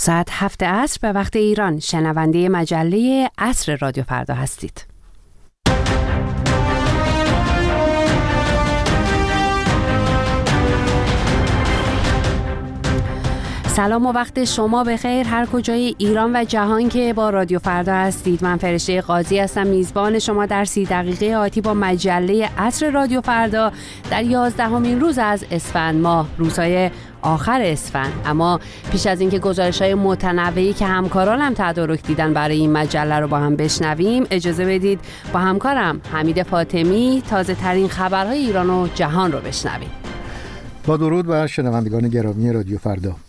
ساعت 0.00 0.28
هفت 0.30 0.62
عصر 0.62 0.98
به 1.02 1.12
وقت 1.12 1.36
ایران 1.36 1.80
شنونده 1.80 2.48
مجله 2.48 3.30
عصر 3.38 3.76
رادیو 3.80 4.04
فردا 4.04 4.34
هستید. 4.34 4.84
سلام 13.78 14.06
و 14.06 14.12
وقت 14.12 14.44
شما 14.44 14.84
به 14.84 14.96
خیر 14.96 15.26
هر 15.26 15.46
کجای 15.46 15.94
ایران 15.98 16.36
و 16.36 16.44
جهان 16.44 16.88
که 16.88 17.12
با 17.12 17.30
رادیو 17.30 17.58
فردا 17.58 17.92
هستید. 17.94 18.44
من 18.44 18.56
فرشته 18.56 19.00
قاضی 19.00 19.38
هستم. 19.38 19.66
میزبان 19.66 20.18
شما 20.18 20.46
در 20.46 20.64
سی 20.64 20.84
دقیقه 20.84 21.36
آتی 21.36 21.60
با 21.60 21.74
مجله 21.74 22.50
عصر 22.58 22.90
رادیو 22.90 23.20
فردا 23.20 23.72
در 24.10 24.24
یازدهمین 24.24 25.00
روز 25.00 25.18
از 25.18 25.44
اسفند 25.50 26.00
ماه. 26.00 26.28
روزهای 26.38 26.90
آخر 27.22 27.60
اسفند. 27.62 28.12
اما 28.26 28.60
پیش 28.90 29.06
از 29.06 29.20
اینکه 29.20 29.38
گزارش 29.38 29.82
های 29.82 29.94
متنوعی 29.94 30.72
که 30.72 30.86
همکارانم 30.86 31.42
هم 31.42 31.54
تدارک 31.56 32.02
دیدن 32.02 32.32
برای 32.32 32.56
این 32.56 32.72
مجله 32.72 33.18
رو 33.20 33.28
با 33.28 33.38
هم 33.38 33.56
بشنویم 33.56 34.26
اجازه 34.30 34.64
بدید 34.64 35.00
با 35.32 35.38
همکارم 35.38 36.00
حمید 36.12 36.42
فاطمی 36.42 37.22
تازه 37.30 37.54
ترین 37.54 37.88
خبرهای 37.88 38.38
ایران 38.38 38.70
و 38.70 38.88
جهان 38.94 39.32
رو 39.32 39.38
بشنویم. 39.38 39.90
با 40.86 40.96
درود 40.96 41.26
بر 41.26 41.46
شنوندگان 41.46 42.08
گرامی 42.08 42.52
رادیو 42.52 42.78
فردا. 42.78 43.27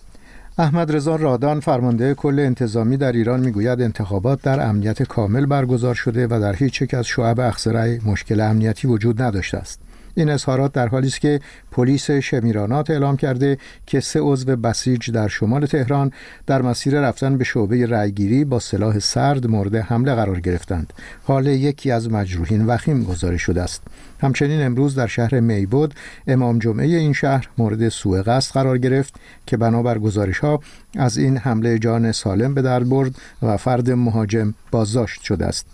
احمد 0.60 0.96
رضا 0.96 1.16
رادان 1.16 1.60
فرمانده 1.60 2.14
کل 2.14 2.40
انتظامی 2.40 2.98
در 2.98 3.12
ایران 3.12 3.40
می‌گوید 3.40 3.82
انتخابات 3.82 4.42
در 4.42 4.70
امنیت 4.70 5.04
کامل 5.04 5.46
برگزار 5.46 5.96
شده 5.96 6.28
و 6.28 6.40
در 6.42 6.56
هیچ 6.56 6.82
یک 6.82 6.94
از 6.94 7.08
شعب 7.08 7.40
اخزرعی 7.40 8.00
مشکل 8.06 8.40
امنیتی 8.40 8.88
وجود 8.88 9.22
نداشته 9.22 9.58
است. 9.58 9.80
این 10.16 10.30
اظهارات 10.30 10.72
در 10.72 10.88
حالی 10.88 11.08
است 11.08 11.22
که 11.22 11.40
پلیس 11.72 12.12
شمیرانات 12.12 12.90
اعلام 12.90 13.18
کرده 13.18 13.58
که 13.86 14.00
سه 14.00 14.20
عضو 14.20 14.56
بسیج 14.56 15.12
در 15.12 15.28
شمال 15.28 15.66
تهران 15.66 16.12
در 16.48 16.62
مسیر 16.62 17.02
رفتن 17.02 17.38
به 17.38 17.44
شعبه 17.44 17.86
رأیگیری 17.86 18.46
با 18.46 18.60
سلاح 18.60 19.00
سرد 19.00 19.48
مورد 19.48 19.76
حمله 19.76 20.16
قرار 20.16 20.40
گرفتند. 20.40 20.94
حال 21.24 21.48
یکی 21.48 21.92
از 21.92 22.12
مجروحین 22.12 22.66
وخیم 22.66 23.04
گزارش 23.04 23.42
شده 23.42 23.62
است. 23.62 23.82
همچنین 24.22 24.66
امروز 24.66 24.96
در 24.96 25.08
شهر 25.08 25.40
میبود 25.40 25.94
امام 26.28 26.60
جمعه 26.60 26.86
این 26.86 27.14
شهر 27.14 27.50
مورد 27.58 27.90
سوء 27.90 28.22
قصد 28.22 28.54
قرار 28.54 28.78
گرفت 28.78 29.14
که 29.48 29.58
بنابر 29.58 30.00
گزارش 30.00 30.40
ها 30.40 30.60
از 30.96 31.18
این 31.18 31.38
حمله 31.38 31.80
جان 31.80 32.12
سالم 32.12 32.54
به 32.54 32.62
در 32.62 32.84
برد 32.84 33.16
و 33.42 33.58
فرد 33.58 33.92
مهاجم 33.92 34.54
بازداشت 34.72 35.22
شده 35.22 35.46
است. 35.46 35.66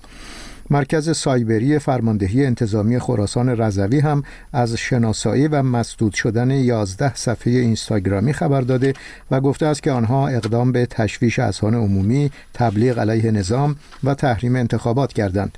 مرکز 0.69 1.17
سایبری 1.17 1.79
فرماندهی 1.79 2.45
انتظامی 2.45 2.99
خراسان 2.99 3.49
رضوی 3.49 3.99
هم 3.99 4.23
از 4.53 4.73
شناسایی 4.73 5.47
و 5.47 5.63
مسدود 5.63 6.13
شدن 6.13 6.51
11 6.51 7.15
صفحه 7.15 7.53
اینستاگرامی 7.53 8.33
خبر 8.33 8.61
داده 8.61 8.93
و 9.31 9.41
گفته 9.41 9.65
است 9.65 9.83
که 9.83 9.91
آنها 9.91 10.27
اقدام 10.27 10.71
به 10.71 10.85
تشویش 10.85 11.39
اذهان 11.39 11.75
عمومی، 11.75 12.31
تبلیغ 12.53 12.99
علیه 12.99 13.31
نظام 13.31 13.75
و 14.03 14.13
تحریم 14.13 14.55
انتخابات 14.55 15.13
کردند. 15.13 15.57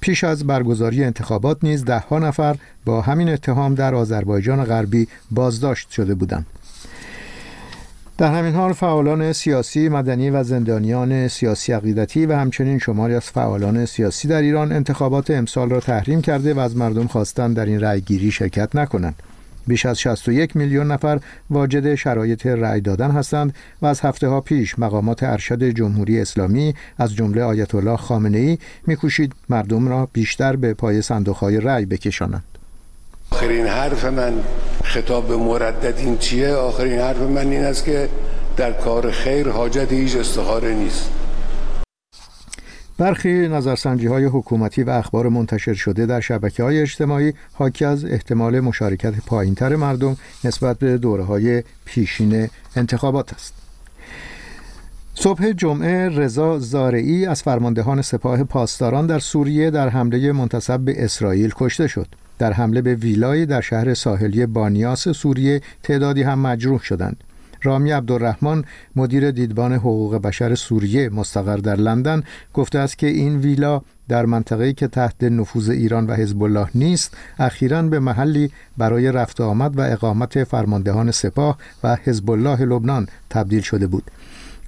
پیش 0.00 0.24
از 0.24 0.46
برگزاری 0.46 1.04
انتخابات 1.04 1.58
نیز 1.62 1.84
دهها 1.84 2.18
نفر 2.18 2.56
با 2.84 3.00
همین 3.00 3.28
اتهام 3.28 3.74
در 3.74 3.94
آذربایجان 3.94 4.64
غربی 4.64 5.08
بازداشت 5.30 5.90
شده 5.90 6.14
بودند. 6.14 6.46
در 8.18 8.34
همین 8.34 8.54
حال 8.54 8.72
فعالان 8.72 9.32
سیاسی، 9.32 9.88
مدنی 9.88 10.30
و 10.30 10.42
زندانیان 10.42 11.28
سیاسی 11.28 11.72
عقیدتی 11.72 12.26
و 12.26 12.36
همچنین 12.36 12.78
شماری 12.78 13.14
از 13.14 13.24
فعالان 13.24 13.86
سیاسی 13.86 14.28
در 14.28 14.42
ایران 14.42 14.72
انتخابات 14.72 15.30
امسال 15.30 15.70
را 15.70 15.80
تحریم 15.80 16.22
کرده 16.22 16.54
و 16.54 16.58
از 16.58 16.76
مردم 16.76 17.06
خواستند 17.06 17.56
در 17.56 17.66
این 17.66 17.80
رأیگیری 17.80 18.30
شرکت 18.30 18.76
نکنند. 18.76 19.14
بیش 19.66 19.86
از 19.86 20.00
61 20.00 20.56
میلیون 20.56 20.92
نفر 20.92 21.20
واجد 21.50 21.94
شرایط 21.94 22.46
رأی 22.46 22.80
دادن 22.80 23.10
هستند 23.10 23.54
و 23.82 23.86
از 23.86 24.00
هفته 24.00 24.28
ها 24.28 24.40
پیش 24.40 24.78
مقامات 24.78 25.22
ارشد 25.22 25.64
جمهوری 25.64 26.20
اسلامی 26.20 26.74
از 26.98 27.14
جمله 27.14 27.42
آیت 27.42 27.74
الله 27.74 27.96
خامنه 27.96 28.38
ای 28.38 28.58
میکوشید 28.86 29.32
مردم 29.48 29.88
را 29.88 30.08
بیشتر 30.12 30.56
به 30.56 30.74
پای 30.74 31.02
صندوق 31.02 31.44
رأی 31.44 31.86
بکشانند. 31.86 32.51
آخرین 33.32 33.66
حرف 33.66 34.04
من 34.04 34.32
خطاب 34.84 35.28
به 35.28 35.36
مردد 35.36 35.98
این 35.98 36.18
چیه 36.18 36.54
آخرین 36.54 36.98
حرف 36.98 37.20
من 37.20 37.50
این 37.50 37.64
است 37.64 37.84
که 37.84 38.08
در 38.56 38.72
کار 38.72 39.10
خیر 39.10 39.48
حاجت 39.48 39.92
هیچ 39.92 40.16
استخاره 40.16 40.74
نیست 40.74 41.10
برخی 42.98 43.48
نظرسنجی 43.48 44.06
های 44.06 44.24
حکومتی 44.24 44.82
و 44.82 44.90
اخبار 44.90 45.28
منتشر 45.28 45.74
شده 45.74 46.06
در 46.06 46.20
شبکه 46.20 46.62
های 46.62 46.80
اجتماعی 46.80 47.32
حاکی 47.52 47.84
از 47.84 48.04
احتمال 48.04 48.60
مشارکت 48.60 49.14
پایینتر 49.26 49.76
مردم 49.76 50.16
نسبت 50.44 50.78
به 50.78 50.98
دوره 50.98 51.24
های 51.24 51.62
پیشین 51.84 52.48
انتخابات 52.76 53.32
است. 53.34 53.54
صبح 55.14 55.52
جمعه 55.52 56.08
رضا 56.08 56.58
زارعی 56.58 57.26
از 57.26 57.42
فرماندهان 57.42 58.02
سپاه 58.02 58.44
پاسداران 58.44 59.06
در 59.06 59.18
سوریه 59.18 59.70
در 59.70 59.88
حمله 59.88 60.32
منتصب 60.32 60.80
به 60.80 61.04
اسرائیل 61.04 61.52
کشته 61.56 61.86
شد. 61.86 62.21
در 62.42 62.52
حمله 62.52 62.82
به 62.82 62.94
ویلایی 62.94 63.46
در 63.46 63.60
شهر 63.60 63.94
ساحلی 63.94 64.46
بانیاس 64.46 65.08
سوریه 65.08 65.60
تعدادی 65.82 66.22
هم 66.22 66.38
مجروح 66.38 66.82
شدند. 66.82 67.24
رامی 67.62 67.90
عبدالرحمن 67.90 68.64
مدیر 68.96 69.30
دیدبان 69.30 69.72
حقوق 69.72 70.16
بشر 70.16 70.54
سوریه 70.54 71.08
مستقر 71.08 71.56
در 71.56 71.76
لندن 71.76 72.22
گفته 72.54 72.78
است 72.78 72.98
که 72.98 73.06
این 73.06 73.38
ویلا 73.38 73.82
در 74.08 74.26
منطقه‌ای 74.26 74.72
که 74.72 74.86
تحت 74.86 75.24
نفوذ 75.24 75.70
ایران 75.70 76.06
و 76.06 76.14
حزب 76.14 76.42
الله 76.42 76.68
نیست 76.74 77.16
اخیرا 77.38 77.82
به 77.82 78.00
محلی 78.00 78.50
برای 78.78 79.12
رفت 79.12 79.40
آمد 79.40 79.78
و 79.78 79.80
اقامت 79.80 80.44
فرماندهان 80.44 81.10
سپاه 81.10 81.58
و 81.84 81.96
حزب 82.04 82.30
الله 82.30 82.64
لبنان 82.64 83.08
تبدیل 83.30 83.62
شده 83.62 83.86
بود 83.86 84.10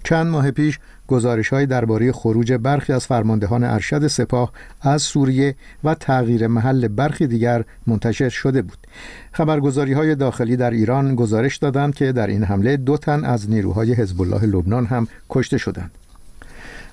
چند 0.05 0.27
ماه 0.27 0.51
پیش 0.51 0.79
گزارش 1.09 1.49
های 1.49 1.67
درباره 1.67 2.13
خروج 2.13 2.53
برخی 2.53 2.93
از 2.93 3.07
فرماندهان 3.07 3.65
ارشد 3.65 4.07
سپاه 4.07 4.53
از 4.81 5.03
سوریه 5.03 5.55
و 5.85 5.95
تغییر 5.95 6.47
محل 6.47 6.89
برخی 6.89 7.27
دیگر 7.27 7.65
منتشر 7.87 8.29
شده 8.29 8.63
بود. 8.63 8.79
خبرگزاری 9.33 9.93
های 9.93 10.15
داخلی 10.15 10.57
در 10.57 10.71
ایران 10.71 11.15
گزارش 11.15 11.57
دادند 11.57 11.95
که 11.95 12.13
در 12.13 12.27
این 12.27 12.45
حمله 12.45 12.77
دو 12.77 12.97
تن 12.97 13.25
از 13.25 13.51
نیروهای 13.51 13.93
حزب 13.93 14.21
الله 14.21 14.47
لبنان 14.47 14.87
هم 14.87 15.09
کشته 15.31 15.59
شدند. 15.59 15.91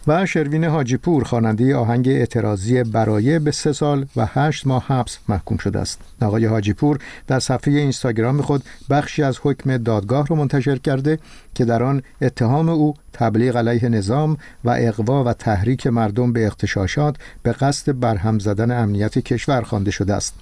و 0.07 0.25
شروین 0.25 0.63
حاجیپور 0.63 1.23
خواننده 1.23 1.75
آهنگ 1.75 2.07
اعتراضی 2.07 2.83
برایه 2.83 3.39
به 3.39 3.51
سه 3.51 3.73
سال 3.73 4.05
و 4.15 4.25
هشت 4.29 4.67
ماه 4.67 4.85
حبس 4.87 5.17
محکوم 5.29 5.57
شده 5.57 5.79
است. 5.79 5.99
آقای 6.21 6.45
حاجیپور 6.45 6.99
در 7.27 7.39
صفحه 7.39 7.73
اینستاگرام 7.73 8.41
خود 8.41 8.63
بخشی 8.89 9.23
از 9.23 9.39
حکم 9.43 9.77
دادگاه 9.77 10.27
را 10.27 10.35
منتشر 10.35 10.77
کرده 10.77 11.19
که 11.55 11.65
در 11.65 11.83
آن 11.83 12.01
اتهام 12.21 12.69
او 12.69 12.93
تبلیغ 13.13 13.57
علیه 13.57 13.89
نظام 13.89 14.37
و 14.63 14.75
اقوا 14.79 15.23
و 15.23 15.33
تحریک 15.33 15.87
مردم 15.87 16.33
به 16.33 16.45
اغتشاشات 16.45 17.15
به 17.43 17.51
قصد 17.51 17.99
برهم 17.99 18.39
زدن 18.39 18.71
امنیت 18.71 19.19
کشور 19.19 19.61
خوانده 19.61 19.91
شده 19.91 20.13
است. 20.13 20.33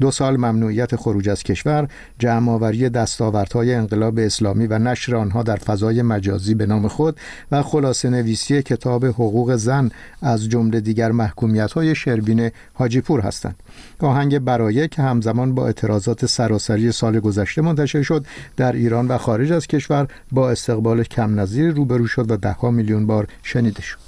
دو 0.00 0.10
سال 0.10 0.36
ممنوعیت 0.36 0.96
خروج 0.96 1.28
از 1.28 1.42
کشور، 1.42 1.88
جمعآوری 2.18 2.88
دستاوردهای 2.88 3.74
انقلاب 3.74 4.18
اسلامی 4.18 4.66
و 4.66 4.78
نشر 4.78 5.16
آنها 5.16 5.42
در 5.42 5.56
فضای 5.56 6.02
مجازی 6.02 6.54
به 6.54 6.66
نام 6.66 6.88
خود 6.88 7.16
و 7.52 7.62
خلاصه 7.62 8.10
نویسی 8.10 8.62
کتاب 8.62 9.04
حقوق 9.04 9.56
زن 9.56 9.90
از 10.22 10.48
جمله 10.48 10.80
دیگر 10.80 11.12
محکومیت 11.12 11.72
های 11.72 11.94
شربین 11.94 12.50
حاجیپور 12.74 13.20
هستند. 13.20 13.54
آهنگ 13.98 14.38
برایه 14.38 14.88
که 14.88 15.02
همزمان 15.02 15.54
با 15.54 15.66
اعتراضات 15.66 16.26
سراسری 16.26 16.92
سال 16.92 17.20
گذشته 17.20 17.62
منتشر 17.62 18.02
شد 18.02 18.26
در 18.56 18.72
ایران 18.72 19.08
و 19.08 19.18
خارج 19.18 19.52
از 19.52 19.66
کشور 19.66 20.08
با 20.32 20.49
استقبال 20.50 21.04
کم 21.04 21.40
نظیر 21.40 21.74
روبرو 21.74 22.06
شد 22.06 22.30
و 22.30 22.36
دهها 22.36 22.70
میلیون 22.70 23.06
بار 23.06 23.26
شنیده 23.42 23.82
شد. 23.82 23.98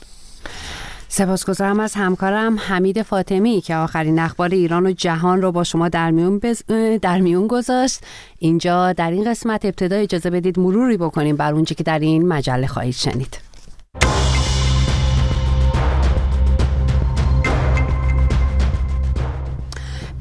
سپاسگزارم 1.15 1.81
از 1.81 1.95
همکارم 1.95 2.59
حمید 2.59 3.03
فاطمی 3.03 3.61
که 3.61 3.77
آخرین 3.77 4.19
اخبار 4.19 4.49
ایران 4.49 4.87
و 4.87 4.93
جهان 4.93 5.43
رو 5.43 5.53
با 5.53 5.65
شما 5.65 5.89
در 5.89 6.11
میون, 6.11 6.39
بز... 6.39 6.63
در 7.03 7.21
میون 7.21 7.47
گذاشت 7.47 8.01
اینجا 8.39 8.93
در 8.93 9.11
این 9.11 9.31
قسمت 9.31 9.65
ابتدا 9.65 9.97
اجازه 9.97 10.31
بدید 10.31 10.59
مروری 10.59 10.97
بکنیم 10.97 11.37
بر 11.37 11.53
اونچه 11.53 11.75
که 11.75 11.85
در 11.85 11.99
این 11.99 12.29
مجله 12.29 12.67
خواهید 12.67 12.95
شنید 12.95 13.39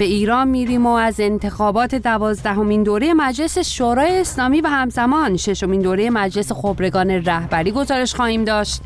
به 0.01 0.07
ایران 0.07 0.47
میریم 0.47 0.85
و 0.85 0.89
از 0.89 1.19
انتخابات 1.19 1.95
دوازدهمین 1.95 2.83
دوره 2.83 3.13
مجلس 3.13 3.57
شورای 3.57 4.19
اسلامی 4.19 4.61
و 4.61 4.67
همزمان 4.67 5.37
ششمین 5.37 5.81
دوره 5.81 6.09
مجلس 6.09 6.51
خبرگان 6.51 7.11
رهبری 7.11 7.71
گزارش 7.71 8.15
خواهیم 8.15 8.43
داشت. 8.43 8.81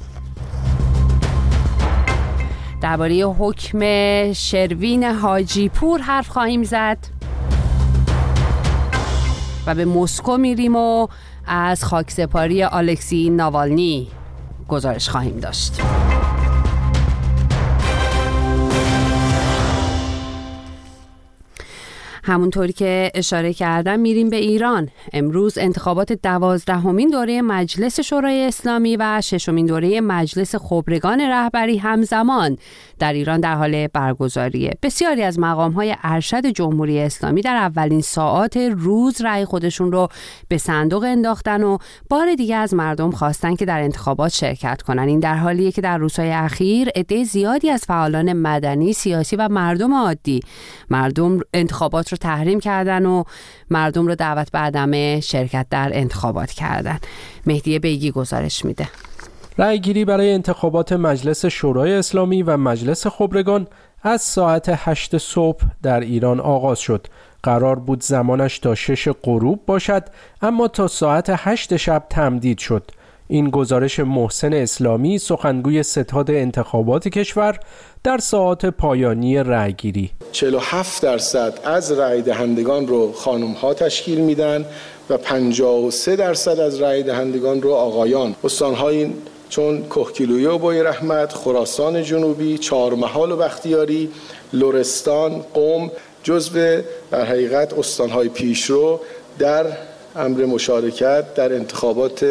درباره 2.81 3.23
حکم 3.23 3.79
شروین 4.33 5.03
حاجی 5.03 5.69
پور 5.69 6.01
حرف 6.01 6.27
خواهیم 6.27 6.63
زد. 6.63 6.97
و 9.67 9.75
به 9.75 9.85
مسکو 9.85 10.37
میریم 10.37 10.75
و 10.75 11.07
از 11.47 11.83
خاکسپاری 11.83 12.63
آلکسی 12.63 13.29
ناوالنی 13.29 14.07
گزارش 14.67 15.09
خواهیم 15.09 15.39
داشت. 15.39 15.81
همونطوری 22.25 22.73
که 22.73 23.11
اشاره 23.15 23.53
کردم 23.53 23.99
میریم 23.99 24.29
به 24.29 24.35
ایران. 24.35 24.89
امروز 25.13 25.57
انتخابات 25.57 26.13
دوازدهمین 26.13 27.09
دوره 27.09 27.41
مجلس 27.41 27.99
شورای 27.99 28.47
اسلامی 28.47 28.97
و 28.97 29.21
ششمین 29.21 29.65
دوره 29.65 30.01
مجلس 30.01 30.55
خبرگان 30.55 31.21
رهبری 31.21 31.77
همزمان 31.77 32.57
در 32.99 33.13
ایران 33.13 33.39
در 33.39 33.55
حال 33.55 33.87
برگزاریه 33.87 34.71
بسیاری 34.83 35.23
از 35.23 35.39
مقام 35.39 35.71
های 35.71 35.95
ارشد 36.03 36.45
جمهوری 36.45 36.99
اسلامی 36.99 37.41
در 37.41 37.55
اولین 37.55 38.01
ساعات 38.01 38.57
روز 38.57 39.21
رأی 39.21 39.45
خودشون 39.45 39.91
رو 39.91 40.07
به 40.47 40.57
صندوق 40.57 41.03
انداختن 41.03 41.63
و 41.63 41.77
بار 42.09 42.35
دیگه 42.35 42.55
از 42.55 42.73
مردم 42.73 43.11
خواستن 43.11 43.55
که 43.55 43.65
در 43.65 43.81
انتخابات 43.81 44.31
شرکت 44.31 44.81
کنن. 44.81 45.07
این 45.07 45.19
در 45.19 45.35
حالیه 45.35 45.71
که 45.71 45.81
در 45.81 45.97
روزهای 45.97 46.31
اخیر 46.31 46.89
عده 46.95 47.23
زیادی 47.23 47.69
از 47.69 47.83
فعالان 47.87 48.33
مدنی 48.33 48.93
سیاسی 48.93 49.35
و 49.35 49.47
مردم 49.47 49.93
عادی 49.93 50.39
مردم 50.89 51.39
انتخابات 51.53 52.14
تحریم 52.15 52.59
کردن 52.59 53.05
و 53.05 53.23
مردم 53.69 54.07
رو 54.07 54.15
دعوت 54.15 54.51
به 54.51 54.59
عدم 54.59 55.19
شرکت 55.19 55.65
در 55.69 55.89
انتخابات 55.93 56.51
کردن 56.51 56.99
مهدی 57.45 57.79
بیگی 57.79 58.11
گزارش 58.11 58.65
میده 58.65 58.87
رأیگیری 59.57 60.05
برای 60.05 60.33
انتخابات 60.33 60.93
مجلس 60.93 61.45
شورای 61.45 61.93
اسلامی 61.93 62.43
و 62.43 62.57
مجلس 62.57 63.07
خبرگان 63.07 63.67
از 64.03 64.21
ساعت 64.21 64.65
8 64.69 65.17
صبح 65.17 65.63
در 65.83 65.99
ایران 65.99 66.39
آغاز 66.39 66.79
شد. 66.79 67.07
قرار 67.43 67.79
بود 67.79 68.03
زمانش 68.03 68.59
تا 68.59 68.75
6 68.75 69.07
غروب 69.23 69.65
باشد 69.65 70.03
اما 70.41 70.67
تا 70.67 70.87
ساعت 70.87 71.25
8 71.29 71.77
شب 71.77 72.03
تمدید 72.09 72.57
شد. 72.57 72.91
این 73.27 73.49
گزارش 73.49 73.99
محسن 73.99 74.53
اسلامی 74.53 75.17
سخنگوی 75.17 75.83
ستاد 75.83 76.31
انتخابات 76.31 77.07
کشور 77.07 77.59
در 78.03 78.17
ساعت 78.17 78.65
پایانی 78.65 79.37
رأیگیری. 79.37 80.11
47 80.31 81.01
درصد 81.01 81.59
از 81.63 81.91
رأی 81.91 82.21
دهندگان 82.21 82.87
رو 82.87 83.11
خانم 83.11 83.51
ها 83.51 83.73
تشکیل 83.73 84.19
میدن 84.19 84.65
و 85.09 85.17
53 85.17 86.15
درصد 86.15 86.59
از 86.59 86.81
رأی 86.81 87.03
دهندگان 87.03 87.61
رو 87.61 87.73
آقایان. 87.73 88.35
استانهای 88.43 89.09
چون 89.49 89.83
کهکیلویه 89.89 90.49
و 90.49 90.57
بای 90.57 90.83
رحمت 90.83 91.33
خراسان 91.33 92.03
جنوبی 92.03 92.57
چهارمحال 92.57 93.31
و 93.31 93.37
بختیاری 93.37 94.09
لرستان 94.53 95.45
قوم 95.53 95.91
جزو 96.23 96.81
در 97.11 97.25
حقیقت 97.25 97.73
استانهای 97.73 98.29
پیشرو 98.29 98.99
در 99.39 99.65
امر 100.15 100.45
مشارکت 100.45 101.33
در 101.33 101.53
انتخابات 101.53 102.25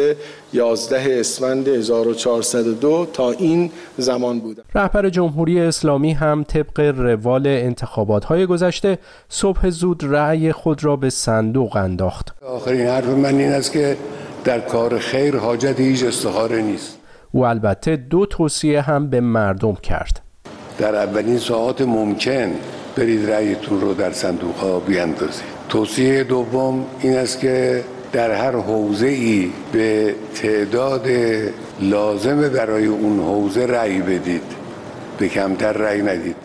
11 0.53 1.19
اسفند 1.19 1.67
1402 1.67 3.07
تا 3.13 3.31
این 3.31 3.71
زمان 3.97 4.39
بود. 4.39 4.63
رهبر 4.75 5.09
جمهوری 5.09 5.59
اسلامی 5.59 6.13
هم 6.13 6.43
طبق 6.43 6.79
روال 6.79 7.47
انتخابات 7.47 8.25
های 8.25 8.45
گذشته 8.45 8.97
صبح 9.29 9.69
زود 9.69 10.03
رأی 10.03 10.51
خود 10.51 10.83
را 10.83 10.95
به 10.95 11.09
صندوق 11.09 11.75
انداخت. 11.75 12.35
آخرین 12.47 12.87
حرف 12.87 13.05
من 13.05 13.35
این 13.35 13.51
است 13.51 13.71
که 13.71 13.97
در 14.43 14.59
کار 14.59 14.99
خیر 14.99 15.37
حاجت 15.37 15.79
هیچ 15.79 16.03
استخاره 16.03 16.61
نیست. 16.61 16.97
او 17.31 17.45
البته 17.45 17.95
دو 17.95 18.25
توصیه 18.25 18.81
هم 18.81 19.09
به 19.09 19.21
مردم 19.21 19.75
کرد. 19.75 20.21
در 20.77 20.95
اولین 20.95 21.37
ساعات 21.37 21.81
ممکن 21.81 22.51
برید 22.95 23.31
رأیتون 23.31 23.81
رو 23.81 23.93
در 23.93 24.11
صندوق 24.11 24.55
ها 24.55 24.79
بیاندازید. 24.79 25.54
توصیه 25.69 26.23
دوم 26.23 26.85
این 26.99 27.15
است 27.17 27.39
که 27.39 27.83
در 28.13 28.31
هر 28.31 28.51
حوزه 28.51 29.07
ای 29.07 29.51
به 29.71 30.15
تعداد 30.35 31.07
لازم 31.81 32.49
برای 32.49 32.85
اون 32.85 33.19
حوزه 33.19 33.65
رأی 33.65 34.01
بدید. 34.01 34.41
به 35.17 35.27
کمتر 35.27 35.73
رأی 35.73 36.01
ندید. 36.01 36.44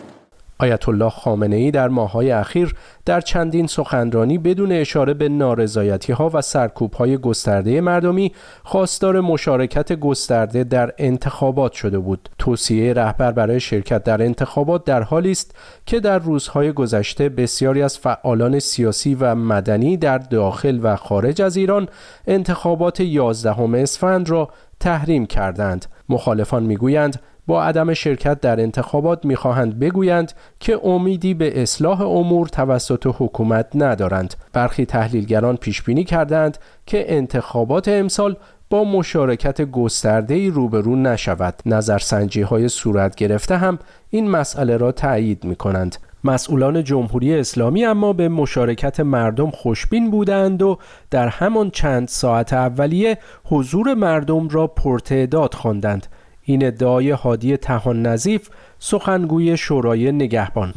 آیت 0.61 0.89
الله 0.89 1.09
خامنه 1.09 1.55
ای 1.55 1.71
در 1.71 1.87
ماهای 1.87 2.31
اخیر 2.31 2.75
در 3.05 3.21
چندین 3.21 3.67
سخنرانی 3.67 4.37
بدون 4.37 4.71
اشاره 4.71 5.13
به 5.13 5.29
نارضایتی 5.29 6.13
ها 6.13 6.31
و 6.33 6.41
سرکوب 6.41 6.93
های 6.93 7.17
گسترده 7.17 7.81
مردمی 7.81 8.31
خواستار 8.63 9.19
مشارکت 9.21 9.93
گسترده 9.93 10.63
در 10.63 10.93
انتخابات 10.97 11.71
شده 11.71 11.99
بود. 11.99 12.29
توصیه 12.37 12.93
رهبر 12.93 13.31
برای 13.31 13.59
شرکت 13.59 14.03
در 14.03 14.21
انتخابات 14.21 14.83
در 14.83 15.03
حالی 15.03 15.31
است 15.31 15.55
که 15.85 15.99
در 15.99 16.19
روزهای 16.19 16.71
گذشته 16.71 17.29
بسیاری 17.29 17.81
از 17.81 17.97
فعالان 17.97 18.59
سیاسی 18.59 19.15
و 19.15 19.35
مدنی 19.35 19.97
در 19.97 20.17
داخل 20.17 20.79
و 20.83 20.95
خارج 20.95 21.41
از 21.41 21.57
ایران 21.57 21.89
انتخابات 22.27 22.99
11 22.99 23.77
اسفند 23.77 24.29
را 24.29 24.49
تحریم 24.79 25.25
کردند. 25.25 25.85
مخالفان 26.09 26.63
می‌گویند 26.63 27.19
با 27.51 27.63
عدم 27.63 27.93
شرکت 27.93 28.39
در 28.39 28.59
انتخابات 28.59 29.25
می‌خواهند 29.25 29.79
بگویند 29.79 30.33
که 30.59 30.79
امیدی 30.85 31.33
به 31.33 31.61
اصلاح 31.61 32.01
امور 32.01 32.47
توسط 32.47 33.15
حکومت 33.17 33.67
ندارند. 33.75 34.33
برخی 34.53 34.85
تحلیلگران 34.85 35.57
پیش 35.57 35.81
بینی 35.81 36.03
کردند 36.03 36.57
که 36.85 37.13
انتخابات 37.17 37.87
امسال 37.87 38.35
با 38.69 38.83
مشارکت 38.83 39.61
گسترده 39.61 40.49
روبرو 40.49 40.95
نشود. 40.95 41.53
نظرسنجی 41.65 42.41
های 42.41 42.69
صورت 42.69 43.15
گرفته 43.15 43.57
هم 43.57 43.79
این 44.09 44.29
مسئله 44.29 44.77
را 44.77 44.91
تایید 44.91 45.43
می 45.43 45.55
کنند 45.55 45.97
مسئولان 46.23 46.83
جمهوری 46.83 47.39
اسلامی 47.39 47.85
اما 47.85 48.13
به 48.13 48.29
مشارکت 48.29 48.99
مردم 48.99 49.49
خوشبین 49.49 50.11
بودند 50.11 50.61
و 50.61 50.77
در 51.09 51.27
همان 51.27 51.69
چند 51.69 52.07
ساعت 52.07 52.53
اولیه 52.53 53.17
حضور 53.43 53.93
مردم 53.93 54.49
را 54.49 54.67
پرتعداد 54.67 55.53
خواندند. 55.53 56.07
این 56.51 56.65
ادعای 56.65 57.11
هادی 57.11 57.57
تهان 57.57 58.01
نظیف 58.01 58.49
سخنگوی 58.79 59.57
شورای 59.57 60.11
نگهبان. 60.11 60.73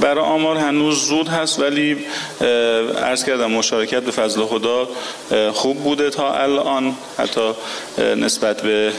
برای 0.00 0.24
آمار 0.24 0.56
هنوز 0.56 1.08
زود 1.08 1.28
هست 1.28 1.60
ولی 1.60 1.96
عرض 3.02 3.24
کردم 3.24 3.50
مشارکت 3.50 4.02
به 4.02 4.10
فضل 4.10 4.44
خدا 4.44 4.88
خوب 5.52 5.76
بوده 5.76 6.10
تا 6.10 6.34
الان 6.34 6.92
حتی 7.18 7.52
نسبت 8.16 8.62
به 8.62 8.92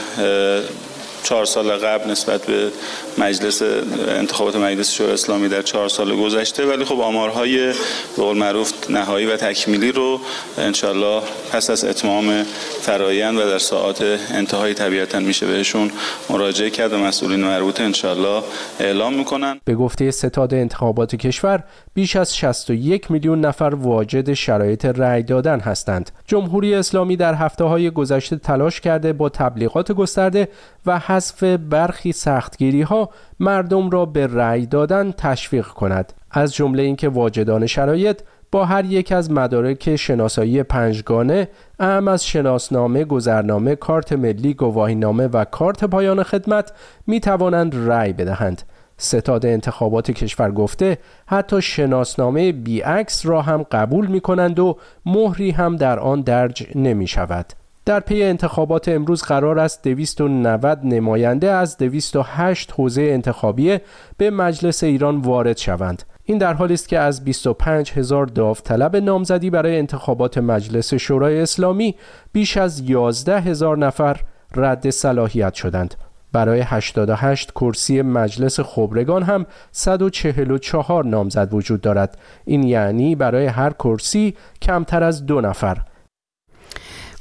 چهار 1.26 1.44
سال 1.44 1.70
قبل 1.70 2.10
نسبت 2.10 2.46
به 2.46 2.70
مجلس 3.18 3.62
انتخابات 4.08 4.56
مجلس 4.56 4.92
شورای 4.92 5.12
اسلامی 5.12 5.48
در 5.48 5.62
چهار 5.62 5.88
سال 5.88 6.16
گذشته. 6.16 6.66
ولی 6.66 6.84
خب 6.84 7.00
آمارهای 7.00 7.66
به 7.66 7.72
قول 8.16 8.38
معروف 8.38 8.90
نهایی 8.90 9.26
و 9.26 9.36
تکمیلی 9.36 9.92
رو 9.92 10.20
انشالله 10.58 11.22
پس 11.52 11.70
از 11.70 11.84
اتمام 11.84 12.42
فرایند 12.80 13.38
و 13.38 13.40
در 13.40 13.58
ساعات 13.58 14.02
انتهایی 14.30 14.74
طبیعتا 14.74 15.20
میشه 15.20 15.46
بهشون 15.46 15.90
مراجعه 16.30 16.70
کرد 16.70 16.92
و 16.92 16.98
مسئولین 16.98 17.40
مربوطه 17.40 17.82
انشالله 17.82 18.42
اعلام 18.80 19.14
می‌کنن. 19.14 19.60
به 19.64 19.74
گفته 19.74 20.10
ستاد 20.10 20.54
انتخابات 20.54 21.16
کشور 21.16 21.64
بیش 21.94 22.16
از 22.16 22.36
61 22.36 23.10
میلیون 23.10 23.40
نفر 23.40 23.74
واجد 23.74 24.32
شرایط 24.32 24.84
رأی 24.84 25.22
دادن 25.22 25.60
هستند. 25.60 26.10
جمهوری 26.26 26.74
اسلامی 26.74 27.16
در 27.16 27.34
هفته 27.34 27.64
های 27.64 27.90
گذشته 27.90 28.36
تلاش 28.36 28.80
کرده 28.80 29.12
با 29.12 29.28
تبلیغات 29.28 29.92
گسترده 29.92 30.48
و 30.86 30.98
حذف 31.16 31.42
برخی 31.42 32.12
سختگیری 32.12 32.82
ها 32.82 33.10
مردم 33.40 33.90
را 33.90 34.06
به 34.06 34.26
رأی 34.26 34.66
دادن 34.66 35.12
تشویق 35.12 35.66
کند 35.66 36.12
از 36.30 36.54
جمله 36.54 36.82
اینکه 36.82 37.08
واجدان 37.08 37.66
شرایط 37.66 38.20
با 38.52 38.64
هر 38.64 38.84
یک 38.84 39.12
از 39.12 39.30
مدارک 39.30 39.96
شناسایی 39.96 40.62
پنجگانه 40.62 41.48
اهم 41.80 42.08
از 42.08 42.26
شناسنامه، 42.26 43.04
گذرنامه، 43.04 43.76
کارت 43.76 44.12
ملی، 44.12 44.54
گواهینامه 44.54 45.26
و 45.26 45.44
کارت 45.44 45.84
پایان 45.84 46.22
خدمت 46.22 46.72
می 47.06 47.20
توانند 47.20 47.88
رأی 47.88 48.12
بدهند. 48.12 48.62
ستاد 48.96 49.46
انتخابات 49.46 50.10
کشور 50.10 50.50
گفته 50.50 50.98
حتی 51.26 51.62
شناسنامه 51.62 52.52
بیعکس 52.52 53.26
را 53.26 53.42
هم 53.42 53.62
قبول 53.62 54.06
می 54.06 54.20
کنند 54.20 54.58
و 54.58 54.76
مهری 55.06 55.50
هم 55.50 55.76
در 55.76 55.98
آن 55.98 56.20
درج 56.20 56.66
نمی 56.74 57.06
شود. 57.06 57.46
در 57.86 58.00
پی 58.00 58.22
انتخابات 58.22 58.88
امروز 58.88 59.22
قرار 59.22 59.58
است 59.58 59.88
290 59.88 60.78
نماینده 60.84 61.50
از 61.50 61.78
208 61.78 62.72
حوزه 62.72 63.02
انتخابی 63.02 63.78
به 64.16 64.30
مجلس 64.30 64.84
ایران 64.84 65.16
وارد 65.16 65.56
شوند. 65.56 66.02
این 66.24 66.38
در 66.38 66.52
حالی 66.52 66.74
است 66.74 66.88
که 66.88 66.98
از 66.98 67.24
25 67.24 67.92
هزار 67.92 68.26
داوطلب 68.26 68.96
نامزدی 68.96 69.50
برای 69.50 69.78
انتخابات 69.78 70.38
مجلس 70.38 70.94
شورای 70.94 71.40
اسلامی 71.40 71.94
بیش 72.32 72.56
از 72.56 72.90
11 72.90 73.40
هزار 73.40 73.78
نفر 73.78 74.20
رد 74.56 74.90
صلاحیت 74.90 75.54
شدند. 75.54 75.94
برای 76.32 76.60
88 76.60 77.50
کرسی 77.50 78.02
مجلس 78.02 78.60
خبرگان 78.60 79.22
هم 79.22 79.46
144 79.72 81.04
نامزد 81.04 81.54
وجود 81.54 81.80
دارد. 81.80 82.18
این 82.44 82.62
یعنی 82.62 83.14
برای 83.14 83.46
هر 83.46 83.70
کرسی 83.70 84.34
کمتر 84.62 85.02
از 85.02 85.26
دو 85.26 85.40
نفر 85.40 85.78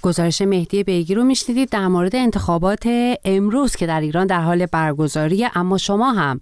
گزارش 0.05 0.41
مهدی 0.41 0.83
بیگی 0.83 1.15
رو 1.15 1.23
میشنیدید 1.23 1.69
در 1.69 1.87
مورد 1.87 2.15
انتخابات 2.15 2.89
امروز 3.25 3.75
که 3.75 3.87
در 3.87 4.01
ایران 4.01 4.27
در 4.27 4.41
حال 4.41 4.65
برگزاریه 4.65 5.51
اما 5.55 5.77
شما 5.77 6.11
هم 6.11 6.39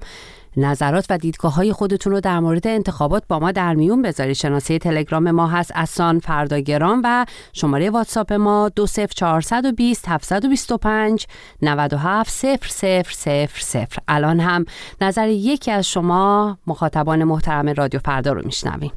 نظرات 0.58 1.06
و 1.10 1.18
دیدگاه 1.18 1.56
های 1.56 1.74
خودتون 1.74 2.14
رو 2.14 2.20
در 2.20 2.40
مورد 2.40 2.68
انتخابات 2.68 3.24
با 3.28 3.40
ما 3.40 3.52
در 3.52 3.74
میون 3.74 4.02
بذارید. 4.02 4.36
شناسه 4.36 4.80
تلگرام 4.80 5.32
ما 5.32 5.48
هست 5.48 5.72
اسان 5.76 6.20
فرداگرام 6.20 7.02
و 7.04 7.26
شماره 7.54 7.90
واتساپ 7.90 8.34
ما 8.34 8.70
20420 8.76 10.08
725 10.08 11.28
97 11.62 12.32
0000 12.68 13.88
الان 14.08 14.40
هم 14.40 14.66
نظر 15.02 15.28
یکی 15.28 15.72
از 15.72 15.88
شما 15.88 16.58
مخاطبان 16.68 17.24
محترم 17.24 17.70
رادیو 17.70 18.00
فردا 18.06 18.34
رو 18.34 18.42
میشنویم. 18.46 18.92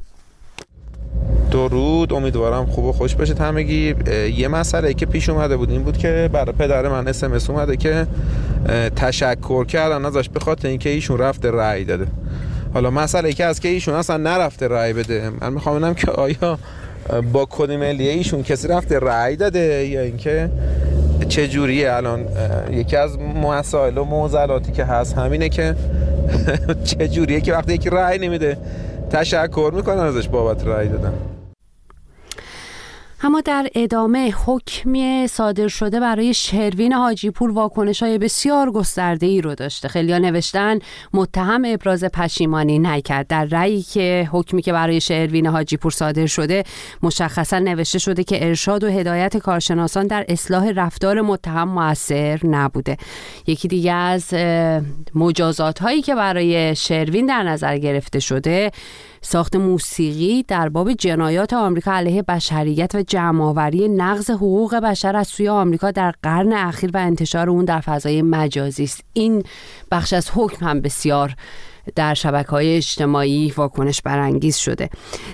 درود 1.51 2.13
امیدوارم 2.13 2.65
خوب 2.65 2.85
و 2.85 2.91
خوش 2.91 3.15
بشه 3.15 3.35
همگی. 3.35 3.95
یه 4.35 4.47
مسئله 4.47 4.93
که 4.93 5.05
پیش 5.05 5.29
اومده 5.29 5.57
بود 5.57 5.71
این 5.71 5.83
بود 5.83 5.97
که 5.97 6.29
برای 6.33 6.51
پدر 6.51 6.87
من 6.87 7.07
اسمس 7.07 7.49
اومده 7.49 7.77
که 7.77 8.07
تشکر 8.95 9.65
کردن 9.65 10.05
ازش 10.05 10.29
به 10.29 10.39
خاطر 10.39 10.67
اینکه 10.67 10.89
ایشون 10.89 11.17
رفته 11.17 11.51
رأی 11.51 11.83
داده. 11.83 12.07
حالا 12.73 12.91
مسئله 12.91 13.33
که 13.33 13.45
از 13.45 13.59
که 13.59 13.69
ایشون 13.69 13.93
اصلا 13.93 14.17
نرفته 14.17 14.67
رأی 14.67 14.93
بده 14.93 15.31
من 15.41 15.53
می‌خوام 15.53 15.75
ببینم 15.75 15.93
که 15.93 16.11
آیا 16.11 16.59
با 17.33 17.47
کد 17.49 17.71
ملی 17.71 18.07
ایشون 18.07 18.43
کسی 18.43 18.67
رفته 18.67 18.99
رأی 18.99 19.35
داده 19.35 19.87
یا 19.87 20.01
اینکه 20.01 20.49
چه 21.29 21.47
جوریه 21.47 21.93
الان 21.93 22.25
یکی 22.71 22.95
از 22.95 23.19
مسائل 23.19 23.97
و 23.97 24.03
معضلاتی 24.05 24.71
که 24.71 24.83
هست 24.83 25.17
همینه 25.17 25.49
که 25.49 25.75
چه 26.83 27.07
جوریه 27.07 27.41
که 27.41 27.53
وقتی 27.53 27.73
یکی 27.73 27.89
رأی 27.89 28.19
نمیده 28.19 28.57
تشکر 29.11 29.71
می‌کنن 29.75 29.99
ازش 29.99 30.27
بابت 30.27 30.67
رأی 30.67 30.87
دادن. 30.87 31.13
اما 33.23 33.41
در 33.41 33.67
ادامه 33.75 34.31
حکمی 34.45 35.27
صادر 35.27 35.67
شده 35.67 35.99
برای 35.99 36.33
شروین 36.33 36.93
حاجی 36.93 37.29
پور 37.29 37.51
واکنش 37.51 38.03
های 38.03 38.17
بسیار 38.17 38.71
گسترده 38.71 39.25
ای 39.25 39.41
رو 39.41 39.55
داشته. 39.55 39.87
خیلی 39.87 40.19
نوشتن 40.19 40.79
متهم 41.13 41.63
ابراز 41.65 42.03
پشیمانی 42.03 42.79
نکرد. 42.79 43.27
در 43.27 43.45
رأیی 43.45 43.81
که 43.81 44.29
حکمی 44.31 44.61
که 44.61 44.73
برای 44.73 45.01
شروین 45.01 45.47
حاجی 45.47 45.77
پور 45.77 45.91
صادر 45.91 46.25
شده 46.25 46.63
مشخصا 47.03 47.59
نوشته 47.59 47.99
شده 47.99 48.23
که 48.23 48.47
ارشاد 48.47 48.83
و 48.83 48.87
هدایت 48.87 49.37
کارشناسان 49.37 50.07
در 50.07 50.25
اصلاح 50.29 50.71
رفتار 50.75 51.21
متهم 51.21 51.67
موثر 51.67 52.39
نبوده. 52.43 52.97
یکی 53.47 53.67
دیگه 53.67 53.93
از 53.93 54.33
مجازات 55.15 55.79
هایی 55.79 56.01
که 56.01 56.15
برای 56.15 56.75
شروین 56.75 57.25
در 57.25 57.43
نظر 57.43 57.77
گرفته 57.77 58.19
شده 58.19 58.71
ساخت 59.21 59.55
موسیقی 59.55 60.43
در 60.43 60.69
باب 60.69 60.93
جنایات 60.93 61.53
آمریکا 61.53 61.91
علیه 61.91 62.21
بشریت 62.21 62.95
و 62.95 63.01
جمعآوری 63.01 63.89
نقض 63.89 64.29
حقوق 64.29 64.75
بشر 64.75 65.15
از 65.15 65.27
سوی 65.27 65.49
آمریکا 65.49 65.91
در 65.91 66.13
قرن 66.23 66.53
اخیر 66.53 66.91
و 66.93 66.97
انتشار 66.97 67.49
اون 67.49 67.65
در 67.65 67.81
فضای 67.81 68.21
مجازی 68.21 68.83
است. 68.83 69.03
این 69.13 69.43
بخش 69.91 70.13
از 70.13 70.29
حکم 70.35 70.65
هم 70.65 70.81
بسیار 70.81 71.35
در 71.95 72.13
شبکه 72.13 72.49
های 72.49 72.77
اجتماعی 72.77 73.53
واکنش 73.57 74.01
برانگیز 74.01 74.55
شده. 74.55 74.89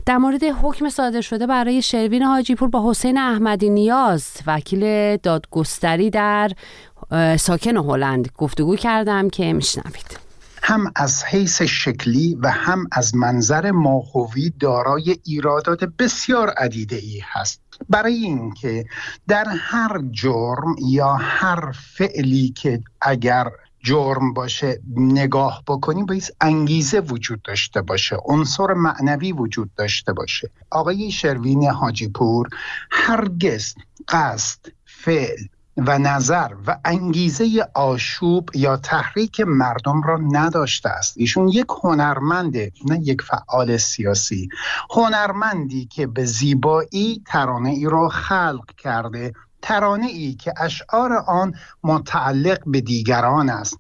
در 0.06 0.18
مورد 0.18 0.44
حکم 0.44 0.90
صادر 0.90 1.22
شده 1.22 1.48
برای 1.48 1.82
شروین 1.82 2.24
حاجی 2.24 2.56
پور 2.56 2.70
با 2.70 2.90
حسین 2.90 3.18
احمدی 3.18 3.70
نیاز 3.70 4.28
وکیل 4.48 5.18
دادگستری 5.18 6.10
در 6.10 6.52
ساکن 7.38 7.78
هلند 7.78 8.30
گفتگو 8.38 8.76
کردم 8.76 9.30
که 9.30 9.54
میشنوید. 9.54 10.33
هم 10.66 10.92
از 10.96 11.24
حیث 11.24 11.62
شکلی 11.62 12.36
و 12.36 12.50
هم 12.50 12.88
از 12.92 13.16
منظر 13.16 13.72
ماهوی 13.72 14.50
دارای 14.60 15.18
ایرادات 15.24 15.84
بسیار 15.84 16.50
عدیده 16.50 16.96
ای 16.96 17.22
هست. 17.26 17.62
برای 17.90 18.14
اینکه 18.14 18.86
در 19.28 19.46
هر 19.60 20.02
جرم 20.12 20.76
یا 20.88 21.14
هر 21.14 21.72
فعلی 21.72 22.50
که 22.50 22.84
اگر 23.02 23.48
جرم 23.80 24.34
باشه 24.34 24.82
نگاه 24.96 25.64
بکنیم 25.68 26.06
باید 26.06 26.36
انگیزه 26.42 27.00
وجود 27.00 27.42
داشته 27.42 27.82
باشه 27.82 28.18
عنصر 28.26 28.74
معنوی 28.74 29.32
وجود 29.32 29.70
داشته 29.76 30.14
باشه. 30.14 30.52
آقای 30.72 31.12
شروین 31.12 31.70
حاجی 31.70 32.08
پور 32.08 32.50
هرگز 32.92 33.74
قصد 34.08 34.60
فعل 34.86 35.48
و 35.78 36.00
نظر 36.00 36.54
و 36.68 36.78
انگیزه 36.86 37.68
آشوب 37.74 38.50
یا 38.54 38.78
تحریک 38.78 39.42
مردم 39.42 40.02
را 40.02 40.20
نداشته 40.32 40.90
است. 40.90 41.14
ایشون 41.18 41.48
یک 41.48 41.68
هنرمنده 41.84 42.72
نه 42.86 43.00
یک 43.04 43.22
فعال 43.22 43.78
سیاسی. 43.78 44.50
هنرمندی 44.92 45.86
که 45.86 46.08
به 46.08 46.26
زیبایی 46.26 47.24
ترانه 47.26 47.70
ای 47.70 47.86
را 47.86 48.10
خلق 48.10 48.66
کرده 48.78 49.34
ترانه 49.62 50.06
ای 50.06 50.34
که 50.34 50.54
اشعار 50.58 51.14
آن 51.14 51.54
متعلق 51.84 52.60
به 52.66 52.82
دیگران 52.82 53.50
است. 53.50 53.80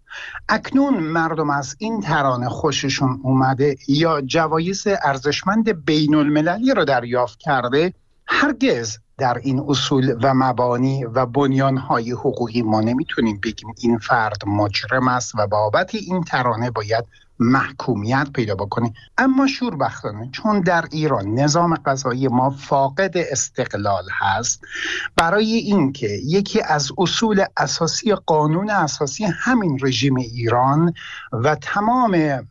اکنون 0.49 0.99
مردم 0.99 1.49
از 1.49 1.75
این 1.79 2.01
ترانه 2.01 2.49
خوششون 2.49 3.19
اومده 3.23 3.75
یا 3.87 4.21
جوایز 4.21 4.87
ارزشمند 5.03 5.85
بین 5.85 6.15
المللی 6.15 6.73
را 6.73 6.83
دریافت 6.83 7.39
کرده 7.39 7.93
هرگز 8.27 8.97
در 9.17 9.37
این 9.37 9.65
اصول 9.67 10.17
و 10.23 10.33
مبانی 10.33 11.05
و 11.05 11.25
بنیانهای 11.25 12.11
حقوقی 12.11 12.61
ما 12.61 12.81
نمی‌تونیم 12.81 13.39
بگیم 13.43 13.73
این 13.77 13.97
فرد 13.97 14.47
مجرم 14.47 15.07
است 15.07 15.31
و 15.35 15.47
بابت 15.47 15.95
این 15.95 16.23
ترانه 16.23 16.71
باید 16.71 17.05
محکومیت 17.43 18.27
پیدا 18.33 18.55
بکنه. 18.55 18.93
اما 19.17 19.47
شوربختانه 19.47 20.29
چون 20.31 20.61
در 20.61 20.85
ایران 20.91 21.33
نظام 21.33 21.75
قضایی 21.75 22.27
ما 22.27 22.49
فاقد 22.49 23.17
استقلال 23.17 24.03
هست 24.11 24.61
برای 25.15 25.53
اینکه 25.53 26.07
یکی 26.25 26.61
از 26.61 26.91
اصول 26.97 27.45
اساسی 27.57 28.15
قانون 28.15 28.69
اساسی 28.69 29.25
همین 29.25 29.79
رژیم 29.81 30.15
ایران 30.15 30.93
و 31.31 31.55
تمام 31.55 32.47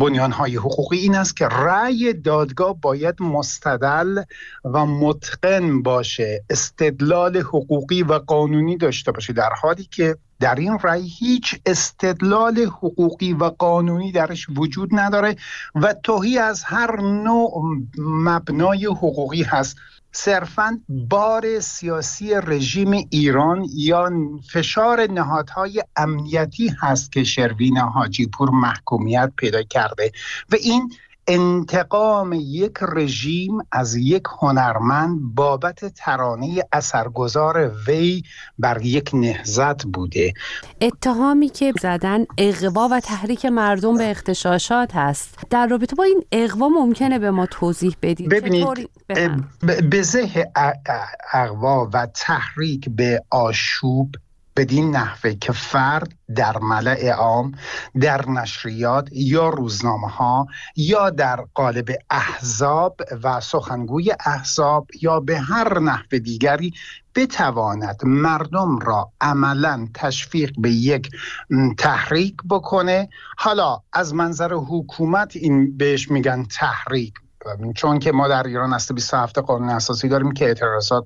بنیانهای 0.00 0.56
حقوقی 0.56 0.98
این 0.98 1.14
است 1.14 1.36
که 1.36 1.46
رأی 1.46 2.12
دادگاه 2.12 2.80
باید 2.80 3.22
مستدل 3.22 4.22
و 4.64 4.86
متقن 4.86 5.82
باشه 5.82 6.44
استدلال 6.50 7.36
حقوقی 7.36 8.02
و 8.02 8.12
قانونی 8.12 8.76
داشته 8.76 9.12
باشه 9.12 9.32
در 9.32 9.50
حالی 9.62 9.84
که 9.84 10.16
در 10.40 10.54
این 10.54 10.78
رأی 10.82 11.08
هیچ 11.08 11.54
استدلال 11.66 12.58
حقوقی 12.58 13.32
و 13.32 13.44
قانونی 13.44 14.12
درش 14.12 14.46
وجود 14.56 14.88
نداره 14.92 15.36
و 15.74 15.94
توهی 16.02 16.38
از 16.38 16.64
هر 16.64 17.00
نوع 17.00 17.62
مبنای 17.98 18.86
حقوقی 18.86 19.42
هست. 19.42 19.76
صرفا 20.12 20.80
بار 20.88 21.60
سیاسی 21.60 22.34
رژیم 22.34 23.06
ایران 23.10 23.66
یا 23.74 24.10
فشار 24.52 25.06
نهادهای 25.10 25.82
امنیتی 25.96 26.74
هست 26.80 27.12
که 27.12 27.24
شروین 27.24 27.78
حاجی 27.78 28.26
پور 28.26 28.50
محکومیت 28.50 29.32
پیدا 29.36 29.62
کرده 29.62 30.12
و 30.52 30.56
این 30.60 30.92
انتقام 31.30 32.32
یک 32.32 32.72
رژیم 32.82 33.58
از 33.72 33.96
یک 33.96 34.22
هنرمند 34.40 35.18
بابت 35.34 35.84
ترانه 35.84 36.62
اثرگذار 36.72 37.72
وی 37.86 38.22
بر 38.58 38.82
یک 38.82 39.10
نهزت 39.14 39.84
بوده. 39.84 40.32
اتهامی 40.80 41.48
که 41.48 41.72
زدن 41.80 42.24
اقوا 42.38 42.88
و 42.90 43.00
تحریک 43.00 43.46
مردم 43.46 43.96
به 43.96 44.10
اختشاشات 44.10 44.94
هست 44.94 45.38
در 45.50 45.66
رابطه 45.66 45.96
با 45.96 46.04
این 46.04 46.24
اقوا 46.32 46.68
ممکنه 46.68 47.18
به 47.18 47.30
ما 47.30 47.46
توضیح 47.46 47.96
بدید؟ 48.02 48.28
ببینید 48.28 48.90
به 49.90 50.02
زه 50.02 50.50
اقوا 51.32 51.90
و 51.92 52.06
تحریک 52.14 52.88
به 52.88 53.24
آشوب 53.30 54.14
بدین 54.60 54.96
نحوه 54.96 55.34
که 55.34 55.52
فرد 55.52 56.12
در 56.36 56.58
ملع 56.58 57.10
عام 57.10 57.52
در 58.00 58.28
نشریات 58.28 59.08
یا 59.12 59.48
روزنامه 59.48 60.08
ها 60.08 60.46
یا 60.76 61.10
در 61.10 61.44
قالب 61.54 61.88
احزاب 62.10 63.00
و 63.22 63.40
سخنگوی 63.40 64.12
احزاب 64.26 64.88
یا 65.02 65.20
به 65.20 65.38
هر 65.38 65.78
نحو 65.78 66.18
دیگری 66.18 66.72
بتواند 67.14 68.00
مردم 68.04 68.78
را 68.78 69.12
عملا 69.20 69.88
تشویق 69.94 70.52
به 70.58 70.70
یک 70.70 71.10
تحریک 71.78 72.34
بکنه. 72.50 73.08
حالا 73.38 73.80
از 73.92 74.14
منظر 74.14 74.52
حکومت 74.52 75.36
این 75.36 75.76
بهش 75.76 76.10
میگن 76.10 76.44
تحریک 76.44 77.14
چون 77.76 77.98
که 77.98 78.12
ما 78.12 78.28
در 78.28 78.46
ایران 78.46 78.72
اصل 78.72 78.94
27 78.94 79.38
قانون 79.38 79.68
اساسی 79.68 80.08
داریم 80.08 80.32
که 80.32 80.44
اعتراضات 80.44 81.04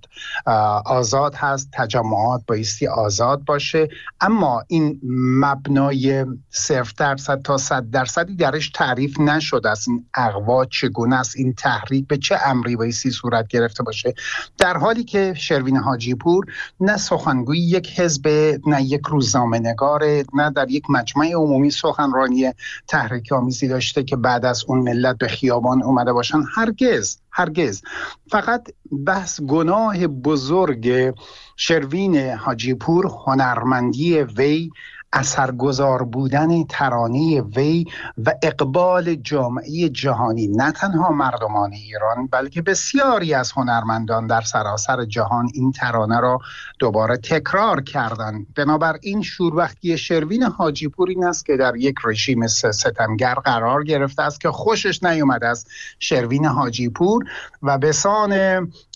آزاد 0.87 1.35
هست 1.35 1.69
تجمعات 1.73 2.43
بایستی 2.47 2.87
آزاد 2.87 3.45
باشه. 3.45 3.88
اما 4.21 4.62
این 4.69 5.00
مبنای 5.41 6.26
صرف 6.50 6.95
درصد 6.95 7.43
تا 7.43 7.57
صد 7.57 7.91
درصدی 7.91 8.37
درش 8.37 8.71
تعریف 8.71 9.21
نشده 9.21 9.71
است. 9.71 9.88
این 9.88 10.07
اقوا 10.14 10.64
چگونه 10.64 11.17
است؟ 11.17 11.37
این 11.37 11.55
تحریک 11.55 12.07
به 12.07 12.19
چه 12.19 12.38
امری 12.45 12.76
بایستی 12.76 13.11
صورت 13.11 13.49
گرفته 13.49 13.83
باشه؟ 13.83 14.14
در 14.59 14.76
حالی 14.76 15.05
که 15.05 15.35
شروین 15.37 15.76
حاجی 15.76 16.14
پور 16.14 16.45
نه 16.81 16.97
سخنگوی 16.97 17.59
یک 17.59 18.00
حزب 18.00 18.29
نه 18.67 18.83
یک 18.83 19.03
روزنامه 19.11 19.59
نگاره 19.59 20.25
نه 20.35 20.50
در 20.50 20.71
یک 20.71 20.91
مجمع 20.91 21.33
عمومی 21.33 21.71
سخنرانی 21.71 22.53
تحریک 22.88 23.33
آمیزی 23.33 23.69
داشته 23.69 24.03
که 24.03 24.17
بعد 24.17 24.45
از 24.45 24.64
اون 24.67 24.79
ملت 24.79 25.19
به 25.19 25.29
خیابان 25.29 25.83
اومده 25.83 26.12
باشه. 26.12 26.24
هرگز 26.57 27.19
هرگز. 27.31 27.83
فقط 28.31 28.69
بحث 29.07 29.40
گناه 29.40 30.07
بزرگ 30.07 31.14
شروین 31.57 32.16
حاجی 32.16 32.75
پور 32.75 33.07
هنرمندی 33.07 34.19
وی 34.19 34.71
اثرگذار 35.14 36.02
بودن 36.02 36.64
ترانه 36.64 37.40
وی 37.40 37.85
و 38.26 38.33
اقبال 38.42 39.14
جامعه 39.14 39.88
جهانی 39.88 40.47
نه 40.47 40.73
تنها 40.73 41.11
مردمان 41.11 41.73
ایران 41.73 42.26
بلکه 42.26 42.62
بسیاری 42.62 43.35
از 43.35 43.52
هنرمندان 43.52 44.26
در 44.26 44.40
سراسر 44.40 45.04
جهان 45.04 45.49
این 45.54 45.73
ترانه 45.73 46.21
را 46.21 46.38
دوباره 46.78 47.16
تکرار 47.16 47.80
کردند. 47.80 48.47
بنابراین 48.56 49.23
شوربختی 49.23 49.99
شروین 49.99 50.42
حاجی 50.42 50.88
پور 50.88 51.09
این 51.09 51.25
است 51.25 51.47
که 51.47 51.56
در 51.56 51.76
یک 51.76 51.94
رژیم 52.04 52.47
ستمگر 52.47 53.35
قرار 53.35 53.85
گرفته 53.85 54.23
است 54.23 54.40
که 54.40 54.50
خوشش 54.50 55.02
نیومده 55.02 55.47
است. 55.47 55.71
شروین 55.99 56.47
حاجی 56.47 56.88
پور 56.88 57.25
و 57.62 57.78
به 57.78 57.92
سان 57.92 58.33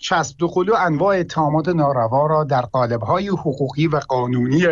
چسب 0.00 0.36
دخولو 0.40 0.74
انواع 0.74 1.16
اتهامات 1.16 1.68
ناروا 1.68 2.26
را 2.26 2.44
در 2.44 2.62
قالب‌های 2.62 3.28
حقوقی 3.28 3.86
و 3.86 3.96
قانونی 3.96 4.66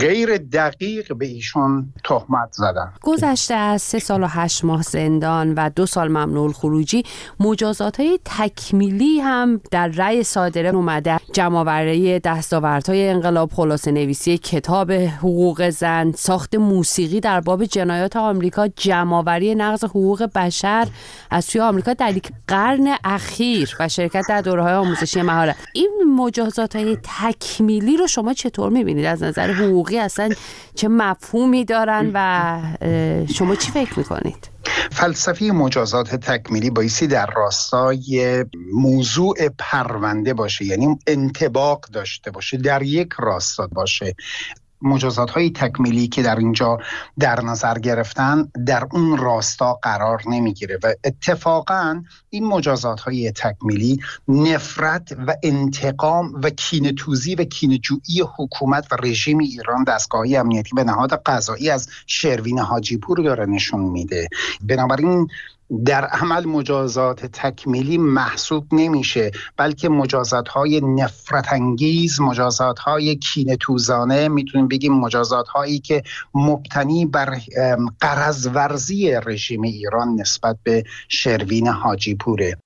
غیر 0.00 0.36
دقیق 0.36 1.14
به 1.14 1.26
ایشون 1.26 1.92
تهمت 2.04 2.52
زدن 2.52 2.92
گذشته 3.02 3.54
از 3.54 3.82
سه 3.82 3.98
سال 3.98 4.22
و 4.22 4.26
هشت 4.26 4.64
ماه 4.64 4.82
زندان 4.82 5.54
و 5.54 5.70
دو 5.76 5.86
سال 5.86 6.08
ممنوع 6.08 6.52
خروجی 6.52 7.02
مجازات 7.40 8.00
های 8.00 8.18
تکمیلی 8.24 9.20
هم 9.20 9.60
در 9.70 9.88
رأی 9.88 10.22
صادره 10.22 10.68
اومده. 10.68 11.20
جمعآوری 11.32 12.18
دستاوردهای 12.18 13.08
انقلاب 13.08 13.52
خلاصه 13.52 13.92
نویسی 13.92 14.38
کتاب 14.38 14.92
حقوق 14.92 15.70
زن 15.70 16.12
ساخت 16.12 16.54
موسیقی 16.54 17.20
در 17.20 17.40
باب 17.40 17.64
جنایات 17.64 18.16
آمریکا 18.16 18.68
جمعآوری 18.68 19.54
نقض 19.54 19.84
حقوق 19.84 20.22
بشر 20.34 20.88
از 21.30 21.44
سوی 21.44 21.60
آمریکا 21.60 21.92
در 21.92 22.14
قرن 22.48 22.96
اخیر 23.04 23.76
و 23.80 23.88
شرکت 23.88 24.24
در 24.28 24.42
دوره 24.46 24.62
های 24.62 24.72
آموزشی 24.72 25.22
مهارت 25.22 25.56
این 25.72 25.90
مجازات 26.16 26.76
های 26.76 26.98
تکمیلی 27.02 27.96
رو 27.96 28.06
شما 28.06 28.34
چطور 28.34 28.70
می‌بینید؟ 28.70 29.04
از 29.04 29.22
نظر 29.22 29.52
حقوقی 29.52 29.98
اصلا 29.98 30.30
چه 30.74 30.88
مفهومی 30.88 31.64
دارن 31.64 32.10
و 32.14 33.26
شما 33.34 33.54
چی 33.54 33.70
فکر 33.70 33.98
می‌کنید؟ 33.98 34.50
فلسفه 34.92 35.44
مجازات 35.44 36.14
تکمیلی 36.14 36.70
بایستی 36.70 37.06
در 37.06 37.30
راستای 37.36 38.44
موضوع 38.72 39.48
پرونده 39.58 40.34
باشه 40.34 40.64
یعنی 40.64 40.98
انتباق 41.06 41.84
داشته 41.92 42.30
باشه 42.30 42.56
در 42.56 42.82
یک 42.82 43.08
راستا 43.18 43.66
باشه. 43.66 44.14
مجازات 44.82 45.30
های 45.30 45.50
تکمیلی 45.50 46.08
که 46.08 46.22
در 46.22 46.36
اینجا 46.36 46.78
در 47.18 47.40
نظر 47.40 47.78
گرفتن 47.78 48.48
در 48.66 48.86
اون 48.92 49.18
راستا 49.18 49.72
قرار 49.82 50.22
نمی‌گیره 50.26 50.78
و 50.82 50.94
اتفاقا 51.04 52.02
این 52.30 52.46
مجازات 52.46 53.00
های 53.00 53.32
تکمیلی 53.32 54.00
نفرت 54.28 55.12
و 55.26 55.34
انتقام 55.42 56.40
و 56.42 56.50
کینتوزی 56.50 57.34
و 57.34 57.44
کینجویی 57.44 58.24
حکومت 58.36 58.92
و 58.92 58.96
رژیم 59.02 59.38
ایران 59.38 59.84
دستگاهی 59.84 60.36
امنیتی 60.36 60.70
به 60.74 60.84
نهاد 60.84 61.22
قضایی 61.26 61.70
از 61.70 61.88
شروین 62.06 62.58
حاجی 62.58 62.96
پور 62.96 63.18
داره 63.22 63.46
نشون 63.46 63.80
میده. 63.80 64.28
بنابراین 64.62 65.28
در 65.84 66.04
عمل 66.04 66.46
مجازات 66.46 67.26
تکمیلی 67.26 67.98
محسوب 67.98 68.66
نمیشه 68.72 69.30
بلکه 69.56 69.88
مجازات 69.88 70.48
های 70.48 70.80
نفرت 70.80 71.52
انگیز 71.52 72.20
مجازات 72.20 72.78
های 72.78 73.16
کینه 73.16 73.56
توزانه 73.56 74.28
می‌تونیم 74.28 74.68
بگیم 74.68 74.92
مجازات 74.92 75.48
هایی 75.48 75.78
که 75.78 76.02
مبتنی 76.34 77.06
بر 77.06 77.38
قرض 78.00 78.46
ورزی 78.54 79.10
رژیم 79.26 79.62
ایران 79.62 80.08
نسبت 80.20 80.56
به 80.62 80.84
شروین 81.08 81.68
حاجی 81.68 82.14
پوره 82.14 82.58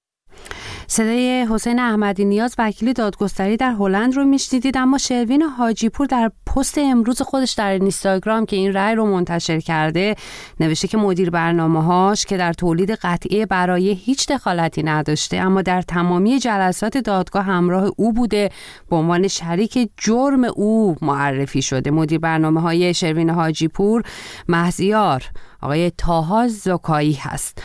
صدای 0.92 1.46
حسین 1.50 1.78
احمدی 1.78 2.24
نیاز 2.24 2.54
وکیل 2.58 2.92
دادگستری 2.92 3.56
در 3.56 3.72
هلند 3.72 4.16
رو 4.16 4.24
میشنیدید 4.24 4.76
اما 4.76 4.98
شروین 4.98 5.42
حاجیپور 5.42 6.06
در 6.06 6.30
پست 6.46 6.78
امروز 6.78 7.22
خودش 7.22 7.52
در 7.52 7.70
اینستاگرام 7.70 8.46
که 8.46 8.56
این 8.56 8.72
رأی 8.72 8.94
رو 8.94 9.06
منتشر 9.06 9.60
کرده 9.60 10.14
نوشته 10.60 10.88
که 10.88 10.96
مدیر 10.96 11.30
برنامه 11.30 11.84
هاش 11.84 12.24
که 12.26 12.36
در 12.36 12.52
تولید 12.52 12.90
قطعه 12.90 13.46
برای 13.46 13.92
هیچ 13.94 14.28
دخالتی 14.28 14.82
نداشته 14.82 15.36
اما 15.36 15.62
در 15.62 15.82
تمامی 15.82 16.38
جلسات 16.38 16.98
دادگاه 16.98 17.44
همراه 17.44 17.90
او 17.96 18.12
بوده. 18.12 18.50
به 18.90 18.96
عنوان 18.96 19.28
شریک 19.28 19.90
جرم 19.96 20.44
او 20.44 20.96
معرفی 21.02 21.62
شده. 21.62 21.90
مدیر 21.90 22.18
برنامه 22.18 22.60
های 22.60 22.94
شروین 22.94 23.30
حاجیپور 23.30 24.02
مهزیار 24.48 25.22
آقای 25.62 25.90
طاها 25.98 26.48
ذکایی 26.48 27.12
هست. 27.12 27.62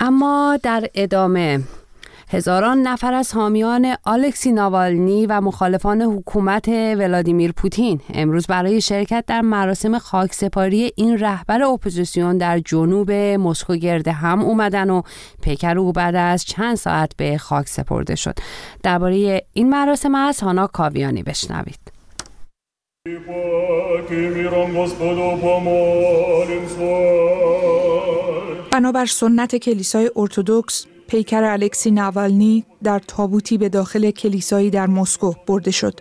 اما 0.00 0.58
در 0.62 0.88
ادامه 0.94 1.60
هزاران 2.28 2.82
نفر 2.82 3.14
از 3.14 3.32
حامیان 3.32 3.96
آلکسی 4.04 4.52
ناوالنی 4.52 5.26
و 5.26 5.40
مخالفان 5.40 6.02
حکومت 6.02 6.68
ولادیمیر 6.68 7.52
پوتین 7.52 8.00
امروز 8.14 8.46
برای 8.46 8.80
شرکت 8.80 9.24
در 9.26 9.40
مراسم 9.40 9.98
خاکسپاری 9.98 10.92
این 10.96 11.18
رهبر 11.18 11.62
اپوزیسیون 11.62 12.38
در 12.38 12.58
جنوب 12.58 13.10
مسکو 13.12 13.74
گرد 13.76 14.12
هم 14.12 14.42
اومدن 14.42 14.90
و 14.90 15.02
پیکر 15.42 15.78
او 15.78 15.92
بعد 15.92 16.14
از 16.16 16.44
چند 16.44 16.74
ساعت 16.74 17.12
به 17.16 17.38
خاک 17.38 17.68
سپرده 17.68 18.14
شد. 18.14 18.34
درباره 18.82 19.42
این 19.52 19.68
مراسم 19.70 20.14
از 20.14 20.40
هانا 20.40 20.66
کاویانی 20.66 21.22
بشنوید. 21.22 21.80
بنابر 28.70 29.06
سنت 29.06 29.56
کلیسای 29.56 30.10
ارتودکس 30.16 30.86
پیکر 31.08 31.44
الکسی 31.44 31.90
ناوالنی 31.90 32.64
در 32.82 32.98
تابوتی 32.98 33.58
به 33.58 33.68
داخل 33.68 34.10
کلیسایی 34.10 34.70
در 34.70 34.86
مسکو 34.86 35.32
برده 35.46 35.70
شد. 35.70 36.00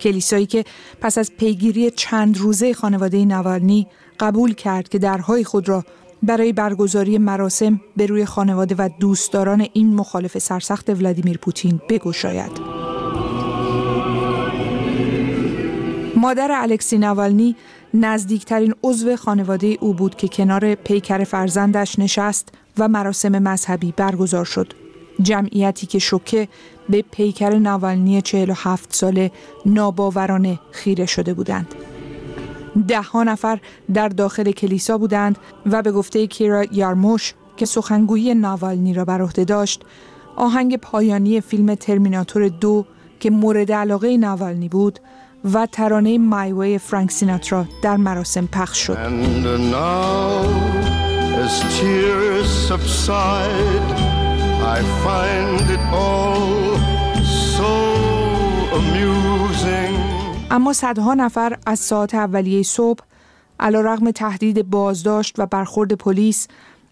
کلیسایی 0.00 0.46
که 0.46 0.64
پس 1.00 1.18
از 1.18 1.32
پیگیری 1.38 1.90
چند 1.90 2.38
روزه 2.38 2.74
خانواده 2.74 3.24
ناوالنی 3.24 3.86
قبول 4.20 4.54
کرد 4.54 4.88
که 4.88 4.98
درهای 4.98 5.44
خود 5.44 5.68
را 5.68 5.84
برای 6.22 6.52
برگزاری 6.52 7.18
مراسم 7.18 7.80
به 7.96 8.06
روی 8.06 8.24
خانواده 8.24 8.74
و 8.78 8.88
دوستداران 9.00 9.66
این 9.72 9.94
مخالف 9.94 10.38
سرسخت 10.38 10.90
ولادیمیر 10.90 11.38
پوتین 11.38 11.80
بگشاید. 11.88 12.78
مادر 16.16 16.48
الکسی 16.52 16.98
ناوالنی 16.98 17.56
نزدیکترین 17.94 18.74
عضو 18.82 19.16
خانواده 19.16 19.76
او 19.80 19.94
بود 19.94 20.14
که 20.14 20.28
کنار 20.28 20.74
پیکر 20.74 21.24
فرزندش 21.24 21.98
نشست 21.98 22.48
و 22.78 22.88
مراسم 22.88 23.38
مذهبی 23.38 23.94
برگزار 23.96 24.44
شد. 24.44 24.72
جمعیتی 25.22 25.86
که 25.86 25.98
شوکه 25.98 26.48
به 26.88 27.04
پیکر 27.10 27.58
ناوالنی 27.58 28.22
47 28.22 28.94
ساله 28.94 29.30
ناباورانه 29.66 30.58
خیره 30.70 31.06
شده 31.06 31.34
بودند. 31.34 31.74
ده 32.88 33.02
ها 33.02 33.22
نفر 33.22 33.60
در 33.94 34.08
داخل 34.08 34.50
کلیسا 34.50 34.98
بودند 34.98 35.38
و 35.66 35.82
به 35.82 35.92
گفته 35.92 36.26
کیرا 36.26 36.64
یارموش 36.72 37.34
که 37.56 37.66
سخنگویی 37.66 38.34
ناوالنی 38.34 38.94
را 38.94 39.04
بر 39.04 39.22
عهده 39.22 39.44
داشت 39.44 39.82
آهنگ 40.36 40.76
پایانی 40.76 41.40
فیلم 41.40 41.74
ترمیناتور 41.74 42.48
دو 42.48 42.84
که 43.20 43.30
مورد 43.30 43.72
علاقه 43.72 44.16
ناوالنی 44.16 44.68
بود 44.68 44.98
و 45.44 45.66
ترانه 45.66 46.18
مایوی 46.18 46.78
فرانک 46.78 47.10
سیناترا 47.10 47.64
در 47.82 47.96
مراسم 47.96 48.46
پخش 48.46 48.78
شد. 48.78 48.98
As 51.48 51.60
tears 51.76 52.50
subside, 52.70 53.88
I 54.76 54.80
find 55.04 55.66
it 55.76 55.84
all 56.04 56.76
so 57.54 57.72
amusing. 58.78 59.94
اما 60.50 60.72
صدها 60.72 61.14
نفر 61.14 61.58
از 61.66 61.78
ساعت 61.78 62.14
اولیه 62.14 62.62
صبح 62.62 63.04
علا 63.60 63.80
رغم 63.80 64.10
تهدید 64.10 64.70
بازداشت 64.70 65.34
و 65.38 65.46
برخورد 65.46 65.92
پلیس 65.92 66.48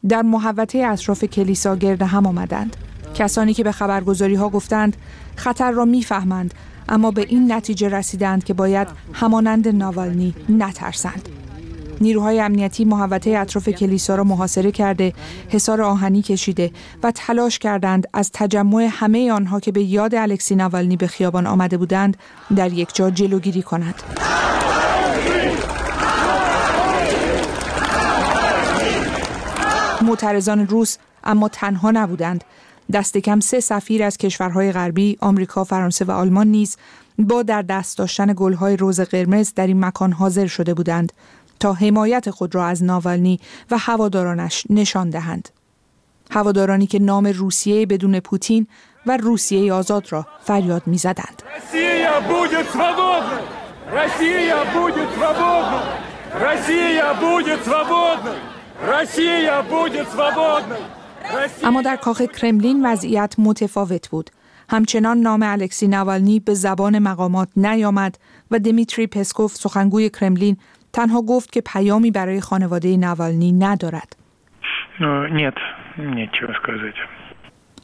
در 0.09 0.23
محوطه 0.23 0.79
اطراف 0.79 1.25
کلیسا 1.25 1.77
گرد 1.77 2.03
هم 2.03 2.27
آمدند. 2.27 2.77
کسانی 3.15 3.55
که 3.55 3.65
به 3.65 3.73
خبرگزاری 3.73 4.35
ها 4.35 4.49
گفتند 4.49 4.97
خطر 5.37 5.71
را 5.71 5.85
می‌فهمند 5.85 6.55
اما 6.89 7.11
به 7.11 7.27
این 7.29 7.53
نتیجه 7.53 7.89
رسیدند 7.89 8.45
که 8.45 8.55
باید 8.55 8.89
همانند 9.13 9.69
ناوالنی 9.69 10.35
نترسند. 10.49 11.29
نیروهای 12.01 12.41
امنیتی 12.41 12.85
محوطه 12.85 13.31
اطراف 13.31 13.69
کلیسا 13.69 14.15
را 14.15 14.25
محاصره 14.25 14.73
کرده، 14.73 15.13
حصار 15.49 15.83
آهنی 15.83 16.23
کشیده 16.23 16.71
و 17.03 17.11
تلاش 17.11 17.59
کردند 17.59 18.09
از 18.13 18.31
تجمع 18.33 18.89
همه 18.91 19.33
آنها 19.33 19.61
که 19.61 19.73
به 19.73 19.83
یاد 19.83 20.15
الکسی 20.15 20.55
ناوالنی 20.55 20.97
به 20.97 21.07
خیابان 21.07 21.47
آمده 21.47 21.77
بودند 21.77 22.17
در 22.57 22.73
یک 22.73 22.95
جا 22.95 23.11
جلوگیری 23.11 23.63
کنند. 23.63 24.03
معترضان 30.03 30.67
روس 30.67 30.97
اما 31.25 31.49
تنها 31.49 31.91
نبودند 31.91 32.45
دست 32.93 33.19
کم 33.19 33.41
سه 33.41 33.61
سفیر 33.61 34.03
از 34.03 34.19
کشورهای 34.19 34.73
غربی، 34.73 35.17
آمریکا، 35.21 35.65
فرانسه 35.65 36.05
و 36.05 36.11
آلمان 36.11 36.47
نیز 36.47 36.77
با 37.19 37.43
در 37.43 37.63
دست 37.63 37.99
داشتن 37.99 38.35
گلهای 38.37 38.77
روز 38.77 39.01
قرمز 39.01 39.53
در 39.55 39.67
این 39.67 39.85
مکان 39.85 40.13
حاضر 40.13 40.47
شده 40.47 40.75
بودند 40.75 41.13
تا 41.61 41.73
حمایت 41.73 42.31
خود 42.31 42.55
را 42.55 42.67
از 42.67 42.85
ناوالنی 42.85 43.41
و 43.71 43.79
هوادارانش 43.79 44.65
نشان 44.71 45.11
دهند. 45.11 45.49
هوادارانی 46.31 46.87
که 46.87 46.99
نام 46.99 47.27
روسیه 47.27 47.87
بدون 47.87 48.21
پوتین 48.21 48.67
و 49.07 49.17
روسیه 49.17 49.73
آزاد 49.73 50.13
را 50.13 50.27
فریاد 50.45 50.83
می‌زدند. 50.87 51.43
اما 61.65 61.83
در 61.83 61.97
کاخ 61.97 62.23
کرملین 62.23 62.87
وضعیت 62.87 63.35
متفاوت 63.39 64.09
بود. 64.09 64.31
همچنان 64.71 65.19
نام 65.19 65.43
الکسی 65.43 65.89
نوالنی 65.89 66.41
به 66.41 66.55
زبان 66.55 66.99
مقامات 66.99 67.49
نیامد 67.57 68.19
و 68.51 68.59
دمیتری 68.59 69.07
پسکوف 69.07 69.55
سخنگوی 69.55 70.11
کرملین 70.11 70.57
تنها 70.93 71.23
گفت 71.23 71.53
که 71.53 71.61
پیامی 71.61 72.11
برای 72.11 72.41
خانواده 72.41 72.97
نوالنی 72.97 73.53
ندارد. 73.53 74.17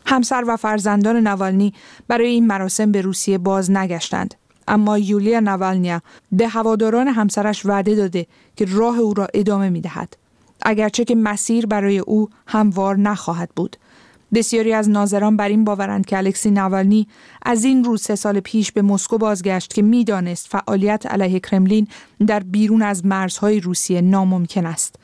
همسر 0.07 0.44
و 0.48 0.57
فرزندان 0.57 1.16
نوالنی 1.16 1.72
برای 2.09 2.26
این 2.26 2.46
مراسم 2.46 2.92
به 2.92 3.00
روسیه 3.00 3.38
باز 3.38 3.70
نگشتند. 3.70 4.35
اما 4.68 4.98
یولیا 4.98 5.40
نوالنیا 5.40 6.00
به 6.33 6.48
هواداران 6.48 7.09
همسرش 7.09 7.66
وعده 7.66 7.94
داده 7.94 8.26
که 8.57 8.66
راه 8.68 8.98
او 8.98 9.14
را 9.14 9.28
ادامه 9.35 9.68
می 9.68 9.81
دهد. 9.81 10.16
اگرچه 10.64 11.05
که 11.05 11.14
مسیر 11.14 11.66
برای 11.66 11.98
او 11.98 12.29
هموار 12.46 12.96
نخواهد 12.96 13.51
بود. 13.57 13.77
بسیاری 14.35 14.72
از 14.72 14.88
ناظران 14.90 15.37
بر 15.37 15.48
این 15.48 15.64
باورند 15.64 16.07
که 16.07 16.16
الکسی 16.16 16.51
نوالنی 16.51 17.09
از 17.42 17.64
این 17.64 17.85
روز 17.85 18.03
سه 18.03 18.14
سال 18.14 18.40
پیش 18.40 18.72
به 18.72 18.83
مسکو 18.83 19.18
بازگشت 19.18 19.75
که 19.75 19.83
می‌دانست 19.83 20.46
فعالیت 20.46 21.07
علیه 21.07 21.40
کرملین 21.40 21.88
در 22.27 22.40
بیرون 22.40 22.83
از 22.83 23.07
مرزهای 23.07 23.61
روسیه 23.61 24.01
ناممکن 24.01 24.66
است. 24.66 24.96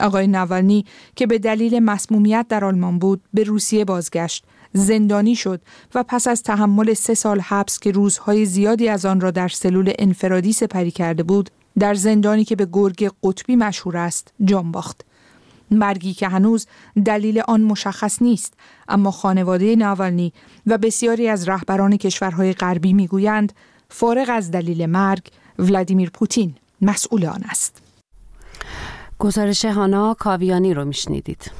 آقای 0.00 0.26
نوالنی 0.26 0.84
که 1.16 1.26
به 1.26 1.38
دلیل 1.38 1.78
مسمومیت 1.78 2.46
در 2.48 2.64
آلمان 2.64 2.98
بود 2.98 3.20
به 3.34 3.42
روسیه 3.42 3.84
بازگشت 3.84 4.44
زندانی 4.72 5.36
شد 5.36 5.60
و 5.94 6.02
پس 6.02 6.28
از 6.28 6.42
تحمل 6.42 6.94
سه 6.94 7.14
سال 7.14 7.40
حبس 7.40 7.78
که 7.78 7.90
روزهای 7.90 8.44
زیادی 8.44 8.88
از 8.88 9.06
آن 9.06 9.20
را 9.20 9.30
در 9.30 9.48
سلول 9.48 9.92
انفرادی 9.98 10.52
سپری 10.52 10.90
کرده 10.90 11.22
بود 11.22 11.50
در 11.78 11.94
زندانی 11.94 12.44
که 12.44 12.56
به 12.56 12.68
گرگ 12.72 13.10
قطبی 13.22 13.56
مشهور 13.56 13.96
است 13.96 14.32
جان 14.44 14.72
باخت. 14.72 15.04
مرگی 15.70 16.14
که 16.14 16.28
هنوز 16.28 16.66
دلیل 17.04 17.42
آن 17.48 17.60
مشخص 17.60 18.22
نیست 18.22 18.54
اما 18.88 19.10
خانواده 19.10 19.76
ناوالنی 19.76 20.32
و 20.66 20.78
بسیاری 20.78 21.28
از 21.28 21.48
رهبران 21.48 21.96
کشورهای 21.96 22.52
غربی 22.52 22.92
می‌گویند 22.92 23.52
فارغ 23.88 24.30
از 24.30 24.50
دلیل 24.50 24.86
مرگ 24.86 25.22
ولادیمیر 25.58 26.10
پوتین 26.10 26.54
مسئول 26.80 27.26
آن 27.26 27.42
است. 27.48 27.82
گزارش 29.18 29.64
هانا 29.64 30.14
کاویانی 30.14 30.74
رو 30.74 30.84
میشنیدید. 30.84 31.50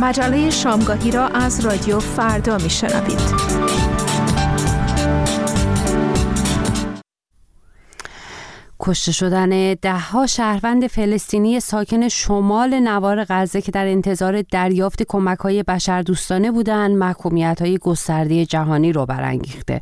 مجله 0.00 0.50
شامگاهی 0.50 1.10
را 1.10 1.28
از 1.28 1.64
رادیو 1.64 2.00
فردا 2.00 2.58
میشنوید. 2.58 3.63
کشته 8.80 9.12
شدن 9.12 9.74
دهها 9.74 10.26
شهروند 10.26 10.86
فلسطینی 10.86 11.60
ساکن 11.60 12.08
شمال 12.08 12.80
نوار 12.80 13.26
غزه 13.28 13.62
که 13.62 13.72
در 13.72 13.86
انتظار 13.86 14.42
دریافت 14.42 15.02
کمک 15.02 15.38
های 15.38 15.62
بشردوستانه 15.62 16.50
بودند 16.50 16.96
محکومیت 16.96 17.62
های 17.62 17.78
گسترده 17.78 18.46
جهانی 18.46 18.92
رو 18.92 19.06
برانگیخته. 19.06 19.80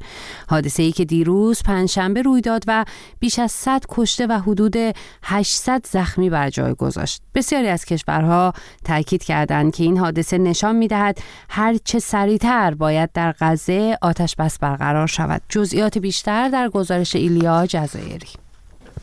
حادثه 0.48 0.82
ای 0.82 0.92
که 0.92 1.04
دیروز 1.04 1.62
پنجشنبه 1.62 2.22
روی 2.22 2.40
داد 2.40 2.64
و 2.66 2.84
بیش 3.20 3.38
از 3.38 3.52
100 3.52 3.82
کشته 3.88 4.26
و 4.26 4.32
حدود 4.32 4.76
800 5.22 5.86
زخمی 5.90 6.30
بر 6.30 6.50
جای 6.50 6.74
گذاشت. 6.74 7.22
بسیاری 7.34 7.68
از 7.68 7.84
کشورها 7.84 8.52
تاکید 8.84 9.24
کردند 9.24 9.74
که 9.74 9.84
این 9.84 9.98
حادثه 9.98 10.38
نشان 10.38 10.76
می‌دهد 10.76 11.18
هر 11.48 11.76
چه 11.84 11.98
سریعتر 11.98 12.74
باید 12.74 13.12
در 13.12 13.34
غزه 13.40 13.98
آتش 14.02 14.36
بس 14.36 14.58
برقرار 14.58 15.06
شود. 15.06 15.42
جزئیات 15.48 15.98
بیشتر 15.98 16.48
در 16.48 16.68
گزارش 16.68 17.16
ایلیا 17.16 17.66
جزایری. 17.66 18.41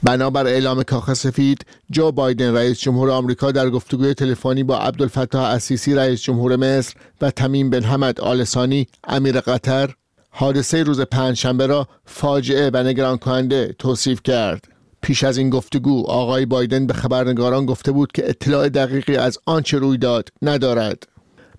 بنابر 0.04 0.48
اعلام 0.48 0.84
کاخ 0.84 1.14
سفید 1.14 1.66
جو 1.92 2.12
بایدن 2.12 2.56
رئیس 2.56 2.80
جمهور 2.80 3.12
آمریکا 3.12 3.52
در 3.52 3.70
گفتگوی 3.70 4.14
تلفنی 4.14 4.64
با 4.64 4.78
عبدالفتاح 4.78 5.50
السیسی 5.50 5.96
رئیس 5.96 6.22
جمهور 6.22 6.56
مصر 6.56 6.94
و 7.22 7.32
تمیم 7.32 7.70
بن 7.70 7.84
حمد 7.84 8.22
آلسانی 8.22 8.88
امیر 9.04 9.40
قطر 9.40 9.94
حادثه 10.30 10.84
روز 10.84 11.02
پنجشنبه 11.02 11.68
را 11.68 11.88
فاجعه 12.06 12.70
و 12.74 12.78
نگران 12.78 13.18
کننده 13.18 13.76
توصیف 13.80 14.24
کرد. 14.24 14.68
پیش 15.02 15.24
از 15.24 15.38
این 15.38 15.50
گفتگو 15.50 16.04
آقای 16.08 16.46
بایدن 16.46 16.88
به 16.88 16.94
خبرنگاران 16.94 17.66
گفته 17.66 17.92
بود 17.92 18.12
که 18.12 18.30
اطلاع 18.30 18.70
دقیقی 18.70 19.16
از 19.16 19.38
آنچه 19.46 19.78
روی 19.78 19.98
داد 19.98 20.30
ندارد. 20.42 21.08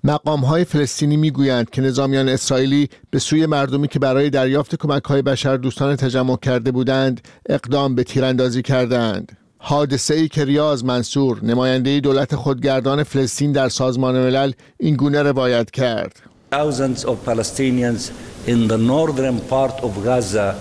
مقام 0.05 0.41
های 0.41 0.65
فلسطینی 0.65 1.17
می‌گویند 1.17 1.71
که 1.71 1.83
نظامیان 1.83 2.29
اسرائیلی 2.29 2.89
به 3.11 3.19
سوی 3.19 3.47
مردمی 3.47 3.89
که 3.89 3.99
برای 3.99 4.31
دریافت 4.31 4.77
کمک 4.77 5.05
های 5.05 5.23
بشر 5.23 5.57
دوستان 5.57 5.97
تجمع 5.97 6.37
کرده 6.37 6.71
بودند 6.71 7.21
اقدام 7.49 7.95
به 7.95 8.05
تیراندازی 8.05 8.63
کردند. 8.63 9.37
حادثه 9.59 10.15
ای 10.15 10.29
که 10.29 10.45
ریاض 10.45 10.85
منصور 10.85 11.45
نماینده 11.45 12.01
دولت 12.01 12.37
خودگردان 12.37 13.03
فلسطین 13.03 13.53
در 13.53 13.69
سازمان 13.69 14.15
ملل 14.15 14.53
این 14.79 14.97
گونه 14.97 15.23
روایت 15.23 15.71
کرد. 15.71 16.23
Thousands 16.53 17.05
of 17.05 17.17
Palestinians 17.27 18.11
in 18.47 18.69
the 18.69 18.79
northern 18.93 19.39
part 19.51 19.77
of 19.85 19.93
Gaza 20.05 20.55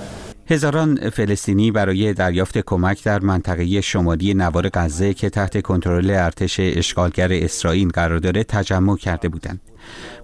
هزاران 0.51 1.09
فلسطینی 1.09 1.71
برای 1.71 2.13
دریافت 2.13 2.57
کمک 2.57 3.03
در 3.03 3.19
منطقه 3.19 3.81
شمالی 3.81 4.33
نوار 4.33 4.69
غزه 4.73 5.13
که 5.13 5.29
تحت 5.29 5.61
کنترل 5.61 6.09
ارتش 6.09 6.59
اشغالگر 6.59 7.29
اسرائیل 7.31 7.89
قرار 7.89 8.19
داره 8.19 8.43
تجمع 8.43 8.97
کرده 8.97 9.29
بودند. 9.29 9.61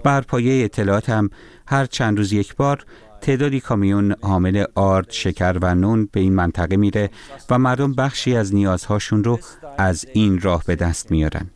بر 0.03 0.21
پایه 0.21 0.65
اطلاعات 0.65 1.09
هم 1.09 1.29
هر 1.67 1.85
چند 1.85 2.17
روز 2.17 2.33
یک 2.33 2.55
بار 2.55 2.85
تعدادی 3.21 3.59
کامیون 3.59 4.15
حامل 4.21 4.63
آرد، 4.75 5.11
شکر 5.11 5.57
و 5.61 5.75
نون 5.75 6.09
به 6.11 6.19
این 6.19 6.33
منطقه 6.33 6.77
میره 6.77 7.09
و 7.49 7.59
مردم 7.59 7.93
بخشی 7.93 8.35
از 8.35 8.55
نیازهاشون 8.55 9.23
رو 9.23 9.39
از 9.77 10.05
این 10.13 10.41
راه 10.41 10.63
به 10.67 10.75
دست 10.75 11.11
میارن. 11.11 11.49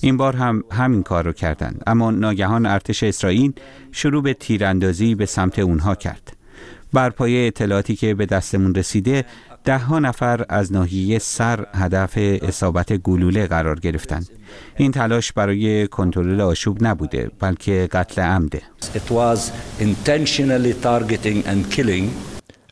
این 0.00 0.16
بار 0.16 0.36
هم 0.36 0.64
همین 0.72 1.02
کار 1.02 1.24
رو 1.24 1.32
کردند 1.32 1.82
اما 1.86 2.10
ناگهان 2.10 2.66
ارتش 2.66 3.02
اسرائیل 3.02 3.52
شروع 3.92 4.22
به 4.22 4.34
تیراندازی 4.34 5.14
به 5.14 5.26
سمت 5.26 5.58
اونها 5.58 5.94
کرد. 5.94 6.35
بر 6.96 7.10
پایه 7.10 7.46
اطلاعاتی 7.46 7.96
که 7.96 8.14
به 8.14 8.26
دستمون 8.26 8.74
رسیده 8.74 9.24
ده 9.64 9.78
ها 9.78 9.98
نفر 9.98 10.44
از 10.48 10.72
ناحیه 10.72 11.18
سر 11.18 11.66
هدف 11.74 12.12
اصابت 12.18 12.92
گلوله 12.92 13.46
قرار 13.46 13.80
گرفتند. 13.80 14.28
این 14.76 14.92
تلاش 14.92 15.32
برای 15.32 15.88
کنترل 15.88 16.40
آشوب 16.40 16.78
نبوده 16.80 17.30
بلکه 17.40 17.88
قتل 17.92 18.22
عمده. 18.22 18.62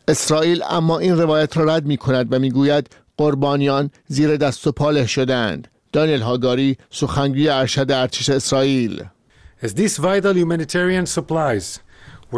اسرائیل 0.08 0.62
اما 0.70 0.98
این 0.98 1.18
روایت 1.18 1.56
را 1.56 1.64
رد 1.64 1.86
می 1.86 1.96
کند 1.96 2.32
و 2.32 2.38
می‌گوید 2.38 2.96
قربانیان 3.16 3.90
زیر 4.06 4.36
دست 4.36 4.66
و 4.66 4.72
پاله 4.72 5.06
شدند. 5.06 5.68
دانیل 5.92 6.20
هاگاری 6.20 6.76
سخنگوی 6.90 7.48
ارشد 7.48 7.90
ارتش 7.90 8.30
اسرائیل 8.30 9.04
As 9.62 9.72
these 9.72 9.96
vital 9.96 10.34
humanitarian 10.34 11.06
supplies 11.06 11.83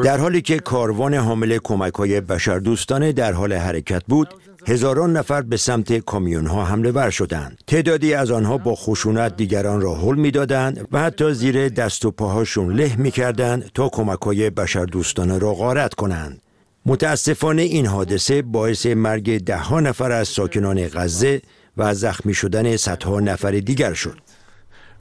در 0.04 0.18
حالی 0.18 0.42
که 0.42 0.58
کاروان 0.58 1.14
حامل 1.14 1.58
کمک 1.64 1.94
های 1.94 2.20
بشردوستانه 2.20 3.12
در 3.12 3.32
حال 3.32 3.52
حرکت 3.52 4.02
بود 4.08 4.34
هزاران 4.66 5.16
نفر 5.16 5.42
به 5.42 5.56
سمت 5.56 5.98
کامیون 5.98 6.46
ها 6.46 6.64
حمله 6.64 6.90
ور 6.90 7.10
شدند. 7.10 7.58
تعدادی 7.66 8.14
از 8.14 8.30
آنها 8.30 8.58
با 8.58 8.74
خشونت 8.74 9.36
دیگران 9.36 9.80
را 9.80 9.94
حل 9.94 10.14
می‌دادند 10.14 10.88
و 10.92 11.00
حتی 11.00 11.34
زیر 11.34 11.68
دست 11.68 12.04
و 12.04 12.10
پاهاشون 12.10 12.72
له 12.72 12.96
می‌کردند 12.96 13.70
تا 13.74 13.88
کمک 13.88 14.22
های 14.22 14.50
بشردوستانه 14.50 15.38
را 15.38 15.54
غارت 15.54 15.94
کنند. 15.94 16.42
متاسفانه 16.86 17.62
این 17.62 17.86
حادثه 17.86 18.42
باعث 18.42 18.86
مرگ 18.86 19.44
ده 19.44 19.56
ها 19.56 19.80
نفر 19.80 20.12
از 20.12 20.28
ساکنان 20.28 20.88
غزه 20.88 21.42
و 21.76 21.94
زخمی 21.94 22.34
شدن 22.34 22.76
صدها 22.76 23.20
نفر 23.20 23.50
دیگر 23.50 23.92
شد. 23.92 24.18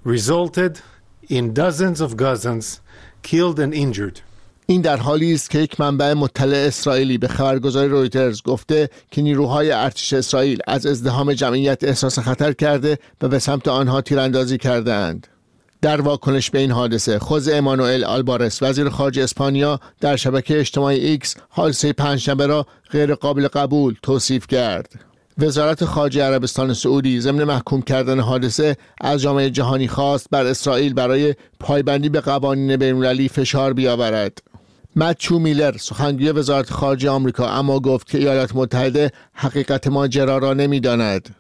Resulted 0.07 0.77
in 1.29 1.53
dozens 1.53 2.01
of 2.01 2.15
Gazans 2.17 2.79
killed 3.23 3.59
and 3.59 3.73
injured. 3.73 4.19
این 4.67 4.81
در 4.81 4.97
حالی 4.97 5.33
است 5.33 5.49
که 5.49 5.59
یک 5.59 5.79
منبع 5.79 6.13
مطلع 6.13 6.57
اسرائیلی 6.57 7.17
به 7.17 7.27
خبرگزاری 7.27 7.89
رویترز 7.89 8.41
گفته 8.41 8.89
که 9.11 9.21
نیروهای 9.21 9.71
ارتش 9.71 10.13
اسرائیل 10.13 10.59
از 10.67 10.85
ازدحام 10.85 11.33
جمعیت 11.33 11.83
احساس 11.83 12.19
خطر 12.19 12.53
کرده 12.53 12.97
و 13.21 13.27
به 13.27 13.39
سمت 13.39 13.67
آنها 13.67 14.01
تیراندازی 14.01 14.57
کردند. 14.57 15.27
در 15.81 16.01
واکنش 16.01 16.51
به 16.51 16.59
این 16.59 16.71
حادثه 16.71 17.19
خوزه 17.19 17.49
مانوئل 17.49 18.03
آلبارس 18.03 18.63
وزیر 18.63 18.89
خارجه 18.89 19.23
اسپانیا 19.23 19.79
در 20.01 20.15
شبکه 20.15 20.59
اجتماعی 20.59 20.99
ایکس 20.99 21.35
حادثه 21.49 21.93
پنجشنبه 21.93 22.47
را 22.47 22.65
غیر 22.91 23.15
قابل 23.15 23.47
قبول 23.47 23.95
توصیف 24.03 24.47
کرد. 24.47 24.93
وزارت 25.37 25.85
خارجه 25.85 26.23
عربستان 26.23 26.73
سعودی 26.73 27.19
ضمن 27.19 27.43
محکوم 27.43 27.81
کردن 27.81 28.19
حادثه 28.19 28.77
از 29.01 29.21
جامعه 29.21 29.49
جهانی 29.49 29.87
خواست 29.87 30.27
بر 30.31 30.45
اسرائیل 30.45 30.93
برای 30.93 31.35
پایبندی 31.59 32.09
به 32.09 32.21
قوانین 32.21 32.77
بین‌المللی 32.77 33.29
فشار 33.29 33.73
بیاورد. 33.73 34.41
متیو 34.95 35.39
میلر 35.39 35.77
سخنگوی 35.77 36.31
وزارت 36.31 36.69
خارجه 36.69 37.09
آمریکا 37.09 37.49
اما 37.49 37.79
گفت 37.79 38.09
که 38.09 38.17
ایالات 38.17 38.55
متحده 38.55 39.11
حقیقت 39.33 39.87
ماجرا 39.87 40.37
را 40.37 40.53
نمی‌داند. 40.53 41.35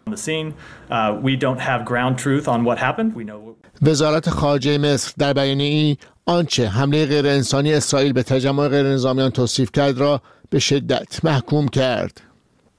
وزارت 3.81 4.29
خارجه 4.29 4.77
مصر 4.77 5.13
در 5.17 5.33
بیانیه 5.33 5.69
ای 5.69 5.97
آنچه 6.25 6.67
حمله 6.67 7.05
غیر 7.05 7.27
انسانی 7.27 7.73
اسرائیل 7.73 8.13
به 8.13 8.23
تجمع 8.23 8.67
غیر 8.67 8.85
نظامیان 8.85 9.29
توصیف 9.29 9.71
کرد 9.71 9.97
را 9.97 10.21
به 10.49 10.59
شدت 10.59 11.25
محکوم 11.25 11.67
کرد. 11.67 12.21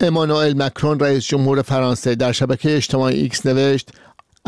امانوئل 0.01 0.63
مکرون 0.63 1.01
رئیس 1.01 1.27
جمهور 1.27 1.63
فرانسه 1.63 2.15
در 2.15 2.33
شبکه 2.33 2.77
اجتماعی 2.77 3.21
ایکس 3.21 3.47
نوشت 3.47 3.91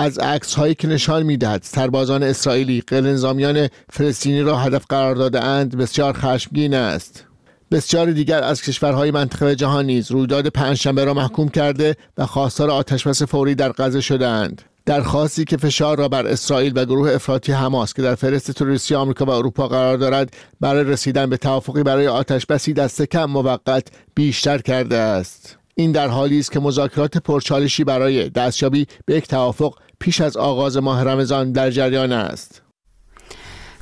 از 0.00 0.18
عکس 0.18 0.54
هایی 0.54 0.74
که 0.74 0.88
نشان 0.88 1.22
می‌دهد 1.22 1.62
سربازان 1.64 2.22
اسرائیلی 2.22 2.80
غیرنظامیان 2.80 3.68
فلسطینی 3.90 4.42
را 4.42 4.58
هدف 4.58 4.84
قرار 4.88 5.14
داده 5.14 5.44
اند 5.44 5.76
بسیار 5.76 6.12
خشمگین 6.12 6.74
است. 6.74 7.24
بسیار 7.70 8.11
دیگر 8.11 8.42
از 8.42 8.62
کشورهای 8.62 9.11
منطقه 9.11 9.56
جهان 9.56 9.87
نیز 9.87 10.11
رویداد 10.11 10.46
پنجشنبه 10.46 11.04
را 11.04 11.14
محکوم 11.14 11.48
کرده 11.48 11.96
و 12.18 12.26
خواستار 12.26 12.70
آتشبس 12.70 13.22
فوری 13.22 13.54
در 13.54 13.72
غزه 13.72 14.00
شدهاند. 14.00 14.62
درخواستی 14.87 15.44
که 15.44 15.56
فشار 15.56 15.98
را 15.98 16.08
بر 16.08 16.26
اسرائیل 16.26 16.72
و 16.76 16.84
گروه 16.84 17.12
افراطی 17.12 17.52
حماس 17.52 17.94
که 17.94 18.02
در 18.02 18.14
فهرست 18.14 18.50
تروریستی 18.50 18.94
آمریکا 18.94 19.24
و 19.24 19.30
اروپا 19.30 19.68
قرار 19.68 19.96
دارد 19.96 20.37
برای 20.61 20.84
رسیدن 20.84 21.30
به 21.30 21.37
توافقی 21.37 21.82
برای 21.82 22.06
آتشبسی 22.06 22.72
دست 22.72 23.02
کم 23.02 23.24
موقت 23.24 23.87
بیشتر 24.14 24.58
کرده 24.58 24.96
است. 24.96 25.58
این 25.74 25.92
در 25.92 26.08
حالی 26.08 26.38
است 26.38 26.52
که 26.52 26.61
مذاکرات 26.61 27.18
پرچالشی 27.18 27.84
برای 27.84 28.28
دستیابی 28.28 28.87
به 29.06 29.16
یک 29.16 29.28
توافق 29.28 29.74
پیش 30.00 30.20
از 30.20 30.37
آغاز 30.37 30.76
ماه 30.76 31.04
رمضان 31.04 31.52
در 31.52 31.70
جریان 31.70 32.12
است. 32.12 32.62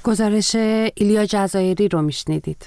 گزارش 0.02 0.54
ایلیا 0.94 1.26
جزایری 1.26 1.88
رو 1.88 2.02
میشنیدید. 2.02 2.66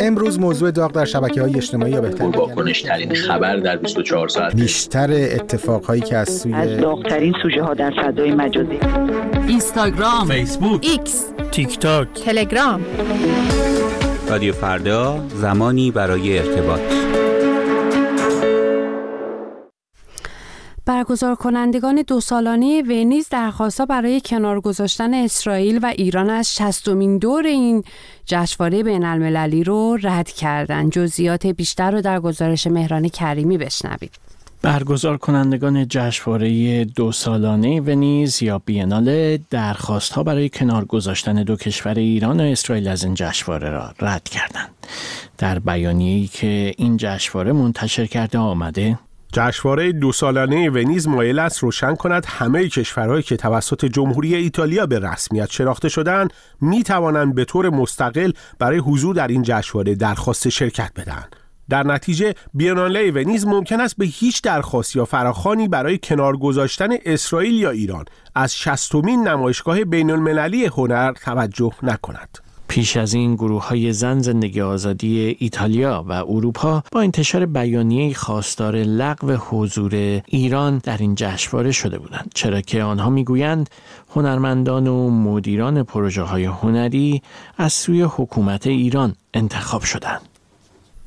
امروز 0.00 0.38
موضوع 0.38 0.70
داغ 0.70 0.92
در 0.92 1.04
شبکه 1.04 1.42
های 1.42 1.56
اجتماعی 1.56 1.92
یا 1.92 2.00
بهتر 2.00 2.24
واکنش 2.24 2.82
ترین 2.82 3.14
خبر 3.14 3.56
در 3.56 3.76
24 3.76 4.28
ساعت. 4.28 4.56
بیشتر 4.56 5.12
اتفاق 5.12 5.84
هایی 5.84 6.00
که 6.00 6.16
از 6.16 6.38
سوی 6.40 6.54
از 6.54 6.80
داغترین 6.80 7.34
سوژه 7.42 7.62
ها 7.62 7.74
در 7.74 7.90
فضای 7.90 8.30
مجازی. 8.30 8.78
اینستاگرام 9.48 10.28
فیسبوک 10.28 10.86
ایکس 10.90 11.24
تیک 11.52 11.78
تاک 11.78 12.24
تلگرام. 12.24 12.84
رادیو 14.28 14.52
فردا 14.52 15.24
زمانی 15.34 15.90
برای 15.90 16.38
ارتباط. 16.38 16.80
برگزار 20.88 21.34
کنندگان 21.34 22.04
دو 22.06 22.20
سالانه 22.20 22.82
ونیز 22.82 23.28
درخواستها 23.30 23.86
برای 23.86 24.20
کنار 24.24 24.60
گذاشتن 24.60 25.14
اسرائیل 25.14 25.78
و 25.82 25.86
ایران 25.86 26.30
از 26.30 26.54
شستمین 26.54 27.18
دور 27.18 27.46
این 27.46 27.84
جشنواره 28.26 28.82
بین 28.82 29.04
المللی 29.04 29.64
رو 29.64 29.98
رد 30.02 30.30
کردند. 30.30 30.92
جزئیات 30.92 31.46
بیشتر 31.46 31.90
رو 31.90 32.00
در 32.00 32.20
گزارش 32.20 32.66
مهران 32.66 33.08
کریمی 33.08 33.58
بشنوید. 33.58 34.10
برگزار 34.62 35.16
کنندگان 35.16 35.88
جشنواره 35.88 36.84
دو 36.84 37.12
سالانه 37.12 37.80
ونیز 37.80 38.42
یا 38.42 38.58
بیناله 38.58 39.40
درخواست 39.50 40.12
ها 40.12 40.22
برای 40.22 40.48
کنار 40.48 40.84
گذاشتن 40.84 41.42
دو 41.42 41.56
کشور 41.56 41.94
ایران 41.94 42.40
و 42.40 42.42
اسرائیل 42.42 42.88
از 42.88 43.04
این 43.04 43.14
جشنواره 43.14 43.70
را 43.70 43.94
رد 44.00 44.28
کردند. 44.28 44.70
در 45.38 45.58
بیانیه‌ای 45.58 46.26
که 46.26 46.74
این 46.76 46.96
جشنواره 46.96 47.52
منتشر 47.52 48.06
کرده 48.06 48.38
آمده 48.38 48.98
جشنواره 49.32 49.92
دو 49.92 50.12
سالانه 50.12 50.70
ونیز 50.70 51.08
مایل 51.08 51.38
است 51.38 51.58
روشن 51.58 51.94
کند 51.94 52.26
همه 52.26 52.68
کشورهایی 52.68 53.22
که 53.22 53.36
توسط 53.36 53.84
جمهوری 53.84 54.34
ایتالیا 54.34 54.86
به 54.86 54.98
رسمیت 54.98 55.50
شناخته 55.50 55.88
شدند 55.88 56.32
می 56.60 56.82
توانند 56.82 57.34
به 57.34 57.44
طور 57.44 57.70
مستقل 57.70 58.32
برای 58.58 58.78
حضور 58.78 59.14
در 59.14 59.28
این 59.28 59.42
جشنواره 59.42 59.94
درخواست 59.94 60.48
شرکت 60.48 60.92
بدهند. 60.96 61.36
در 61.68 61.82
نتیجه 61.82 62.34
بیاناله 62.54 63.10
ونیز 63.10 63.46
ممکن 63.46 63.80
است 63.80 63.96
به 63.96 64.04
هیچ 64.04 64.42
درخواست 64.42 64.96
یا 64.96 65.04
فراخانی 65.04 65.68
برای 65.68 65.98
کنار 66.02 66.36
گذاشتن 66.36 66.88
اسرائیل 67.04 67.54
یا 67.54 67.70
ایران 67.70 68.04
از 68.34 68.56
شستمین 68.56 69.28
نمایشگاه 69.28 69.84
بین 69.84 70.10
المللی 70.10 70.66
هنر 70.66 71.12
توجه 71.12 71.72
نکند. 71.82 72.47
پیش 72.78 72.96
از 72.96 73.14
این 73.14 73.34
گروه 73.34 73.68
های 73.68 73.92
زن 73.92 74.18
زندگی 74.18 74.60
آزادی 74.60 75.36
ایتالیا 75.38 76.04
و 76.08 76.12
اروپا 76.12 76.82
با 76.92 77.00
انتشار 77.00 77.46
بیانیه 77.46 78.14
خواستار 78.14 78.76
لغو 78.76 79.32
حضور 79.32 80.22
ایران 80.26 80.78
در 80.78 80.96
این 80.96 81.14
جشنواره 81.14 81.72
شده 81.72 81.98
بودند 81.98 82.32
چرا 82.34 82.60
که 82.60 82.82
آنها 82.82 83.10
می‌گویند 83.10 83.70
هنرمندان 84.10 84.86
و 84.86 85.10
مدیران 85.10 85.82
پروژه 85.82 86.22
های 86.22 86.44
هنری 86.44 87.22
از 87.56 87.72
سوی 87.72 88.02
حکومت 88.02 88.66
ایران 88.66 89.14
انتخاب 89.34 89.82
شدند. 89.82 90.27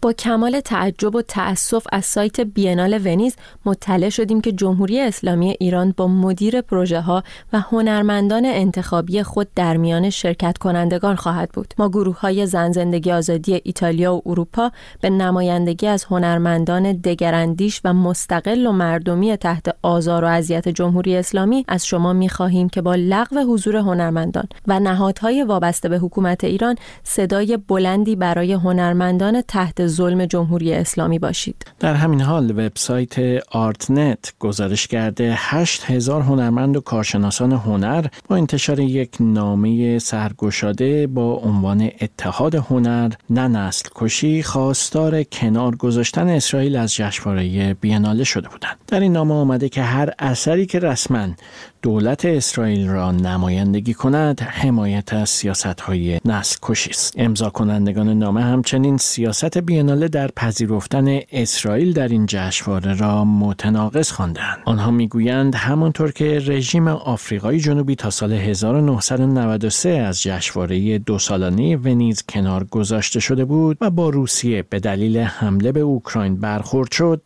با 0.01 0.13
کمال 0.13 0.59
تعجب 0.59 1.15
و 1.15 1.21
تأسف 1.21 1.87
از 1.91 2.05
سایت 2.05 2.41
بینال 2.41 3.01
ونیز 3.05 3.35
مطلع 3.65 4.09
شدیم 4.09 4.41
که 4.41 4.51
جمهوری 4.51 4.99
اسلامی 4.99 5.55
ایران 5.59 5.93
با 5.97 6.07
مدیر 6.07 6.61
پروژه 6.61 7.01
ها 7.01 7.23
و 7.53 7.59
هنرمندان 7.59 8.45
انتخابی 8.45 9.23
خود 9.23 9.47
در 9.55 9.77
میان 9.77 10.09
شرکت 10.09 10.57
کنندگان 10.57 11.15
خواهد 11.15 11.49
بود. 11.49 11.73
ما 11.77 11.89
گروه 11.89 12.19
های 12.19 12.45
زن 12.45 12.71
زندگی 12.71 13.11
آزادی 13.11 13.61
ایتالیا 13.63 14.15
و 14.15 14.21
اروپا 14.25 14.71
به 15.01 15.09
نمایندگی 15.09 15.87
از 15.87 16.03
هنرمندان 16.03 16.91
دگراندیش 16.91 17.81
و 17.83 17.93
مستقل 17.93 18.67
و 18.67 18.71
مردمی 18.71 19.37
تحت 19.37 19.75
آزار 19.81 20.23
و 20.23 20.27
اذیت 20.27 20.69
جمهوری 20.69 21.15
اسلامی 21.15 21.65
از 21.67 21.85
شما 21.85 22.13
می 22.13 22.29
خواهیم 22.29 22.69
که 22.69 22.81
با 22.81 22.95
لغو 22.95 23.39
حضور 23.39 23.75
هنرمندان 23.75 24.45
و 24.67 24.79
نهادهای 24.79 25.43
وابسته 25.43 25.89
به 25.89 25.97
حکومت 25.97 26.43
ایران 26.43 26.75
صدای 27.03 27.57
بلندی 27.57 28.15
برای 28.15 28.53
هنرمندان 28.53 29.41
تحت 29.41 29.90
ظلم 29.91 30.25
جمهوری 30.25 30.73
اسلامی 30.73 31.19
باشید. 31.19 31.65
در 31.79 31.93
همین 31.93 32.21
حال 32.21 32.51
وبسایت 32.51 33.43
آرتنت 33.51 34.33
گزارش 34.39 34.87
کرده 34.87 35.33
8000 35.37 36.21
هنرمند 36.21 36.77
و 36.77 36.81
کارشناسان 36.81 37.51
هنر 37.51 38.05
با 38.27 38.35
انتشار 38.35 38.79
یک 38.79 39.11
نامه 39.19 39.99
سرگشاده 39.99 41.07
با 41.07 41.33
عنوان 41.33 41.89
اتحاد 42.01 42.55
هنر 42.55 43.11
نه 43.29 43.47
نسل 43.47 43.89
کشی 43.95 44.43
خواستار 44.43 45.23
کنار 45.23 45.75
گذاشتن 45.75 46.29
اسرائیل 46.29 46.75
از 46.75 46.95
جشنواره 46.95 47.73
بیناله 47.73 48.23
شده 48.23 48.49
بودند. 48.49 48.77
در 48.87 48.99
این 48.99 49.11
نامه 49.11 49.33
آمده 49.33 49.69
که 49.69 49.81
هر 49.81 50.13
اثری 50.19 50.65
که 50.65 50.79
رسما 50.79 51.27
دولت 51.81 52.25
اسرائیل 52.25 52.87
را 52.87 53.11
نمایندگی 53.11 53.93
کند 53.93 54.41
حمایت 54.41 55.13
از 55.13 55.29
سیاست 55.29 55.81
های 55.81 56.19
نسل 56.25 56.57
کشی 56.61 56.89
است 56.89 57.13
امضا 57.17 57.49
کنندگان 57.49 58.09
نامه 58.09 58.41
همچنین 58.41 58.97
سیاست 58.97 59.57
بیناله 59.81 60.07
در 60.07 60.27
پذیرفتن 60.27 61.19
اسرائیل 61.31 61.93
در 61.93 62.07
این 62.07 62.25
جشنواره 62.25 62.93
را 62.93 63.25
متناقض 63.25 64.11
خواندند. 64.11 64.57
آنها 64.65 64.91
می‌گویند 64.91 65.55
همانطور 65.55 66.11
که 66.11 66.39
رژیم 66.45 66.87
آفریقای 66.87 67.59
جنوبی 67.59 67.95
تا 67.95 68.09
سال 68.09 68.33
1993 68.33 69.89
از 69.89 70.21
جشنواره 70.21 70.97
دو 70.97 71.19
سالانه 71.19 71.77
ونیز 71.77 72.23
کنار 72.29 72.63
گذاشته 72.63 73.19
شده 73.19 73.45
بود 73.45 73.77
و 73.81 73.89
با 73.89 74.09
روسیه 74.09 74.63
به 74.69 74.79
دلیل 74.79 75.17
حمله 75.17 75.71
به 75.71 75.79
اوکراین 75.79 76.35
برخورد 76.35 76.91
شد 76.91 77.21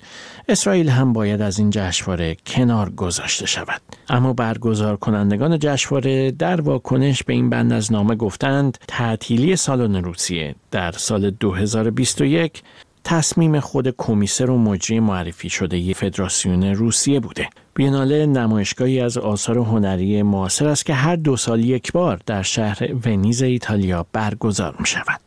اسرائیل 0.49 0.89
هم 0.89 1.13
باید 1.13 1.41
از 1.41 1.59
این 1.59 1.69
جشنواره 1.69 2.37
کنار 2.45 2.89
گذاشته 2.89 3.45
شود. 3.45 3.81
اما 4.09 4.33
برگزار 4.33 4.97
کنندگان 4.97 5.59
جشنواره 5.59 6.31
در 6.31 6.61
واکنش 6.61 7.23
به 7.23 7.33
این 7.33 7.49
بند 7.49 7.73
از 7.73 7.91
نامه 7.91 8.15
گفتند 8.15 8.77
تعطیلی 8.87 9.55
سالن 9.55 9.95
روسیه 9.95 10.55
در 10.71 10.91
سال 10.91 11.29
2021 11.29 12.63
تصمیم 13.05 13.59
خود 13.59 13.95
کمیسر 13.97 14.49
و 14.49 14.57
مجری 14.57 14.99
معرفی 14.99 15.49
شده 15.49 15.77
ی 15.77 15.93
فدراسیون 15.93 16.63
روسیه 16.63 17.19
بوده. 17.19 17.49
بیناله 17.73 18.25
نمایشگاهی 18.25 18.99
از 18.99 19.17
آثار 19.17 19.57
هنری 19.57 20.23
معاصر 20.23 20.67
است 20.67 20.85
که 20.85 20.93
هر 20.93 21.15
دو 21.15 21.37
سال 21.37 21.65
یک 21.65 21.91
بار 21.91 22.21
در 22.25 22.41
شهر 22.41 22.93
ونیز 23.05 23.41
ایتالیا 23.41 24.05
برگزار 24.13 24.75
می 24.79 24.85
شود. 24.85 25.24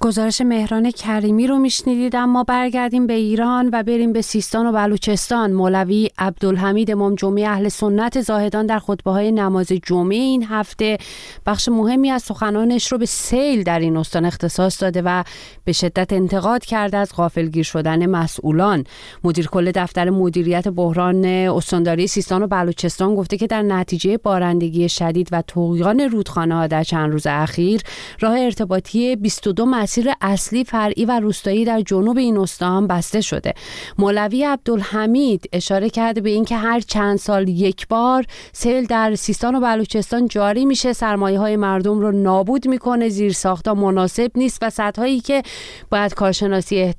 گزارش 0.00 0.40
مهران 0.40 0.90
کریمی 0.90 1.46
رو 1.46 1.58
میشنیدید 1.58 2.16
اما 2.16 2.44
برگردیم 2.44 3.06
به 3.06 3.12
ایران 3.12 3.70
و 3.72 3.82
بریم 3.82 4.12
به 4.12 4.22
سیستان 4.22 4.66
و 4.66 4.72
بلوچستان. 4.72 5.52
مولوی 5.52 6.10
عبدالحمید 6.18 6.90
امام 6.90 7.14
جمعه 7.14 7.48
اهل 7.48 7.68
سنت 7.68 8.20
زاهدان 8.20 8.66
در 8.66 8.78
خطبه 8.78 9.10
های 9.10 9.32
نماز 9.32 9.66
جمعه 9.66 10.16
این 10.16 10.44
هفته 10.44 10.98
بخش 11.46 11.68
مهمی 11.68 12.10
از 12.10 12.22
سخنانش 12.22 12.92
رو 12.92 12.98
به 12.98 13.06
سیل 13.06 13.62
در 13.62 13.78
این 13.78 13.96
استان 13.96 14.24
اختصاص 14.24 14.82
داده 14.82 15.02
و 15.04 15.24
به 15.64 15.72
شدت 15.72 16.12
انتقاد 16.12 16.64
کرده 16.64 16.96
از 16.96 17.12
غافلگیر 17.16 17.64
شدن 17.64 18.06
مسئولان. 18.06 18.84
مدیر 19.24 19.46
کل 19.46 19.72
دفتر 19.74 20.10
مدیریت 20.10 20.68
بحران 20.68 21.24
استانداری 21.24 22.06
سیستان 22.06 22.42
و 22.42 22.46
بلوچستان 22.46 23.14
گفته 23.14 23.36
که 23.36 23.46
در 23.46 23.62
نتیجه 23.62 24.16
بارندگی 24.16 24.88
شدید 24.88 25.28
و 25.32 25.42
طغیان 25.42 26.00
رودخانه 26.00 26.54
ها 26.54 26.66
در 26.66 26.84
چند 26.84 27.12
روز 27.12 27.26
اخیر 27.26 27.80
راه 28.20 28.38
ارتباطی 28.38 29.16
22 29.16 29.64
مسیر 29.88 30.12
اصلی 30.20 30.64
فرعی 30.64 31.04
و 31.04 31.20
روستایی 31.20 31.64
در 31.64 31.80
جنوب 31.80 32.18
این 32.18 32.38
استان 32.38 32.86
بسته 32.86 33.20
شده. 33.20 33.54
مولوی 33.98 34.44
عبدالحمید 34.44 35.48
اشاره 35.52 35.90
کرده 35.90 36.20
به 36.20 36.30
اینکه 36.30 36.56
هر 36.56 36.80
چند 36.80 37.18
سال 37.18 37.48
یک 37.48 37.88
بار 37.88 38.24
سیل 38.52 38.86
در 38.86 39.14
سیستان 39.14 39.54
و 39.54 39.60
بلوچستان 39.60 40.28
جاری 40.28 40.64
میشه. 40.64 40.92
سرمایه 40.92 41.38
های 41.38 41.56
مردم 41.56 42.00
رو 42.00 42.12
نابود 42.12 42.68
می‌کنه. 42.68 43.08
زیر 43.08 43.32
ساختا 43.32 43.74
مناسب 43.74 44.30
نیست 44.34 44.58
و 44.62 44.70
سطح 44.70 45.02
هایی 45.02 45.20
که 45.20 45.42
باید 45.90 46.14
کارشناسی 46.14 46.94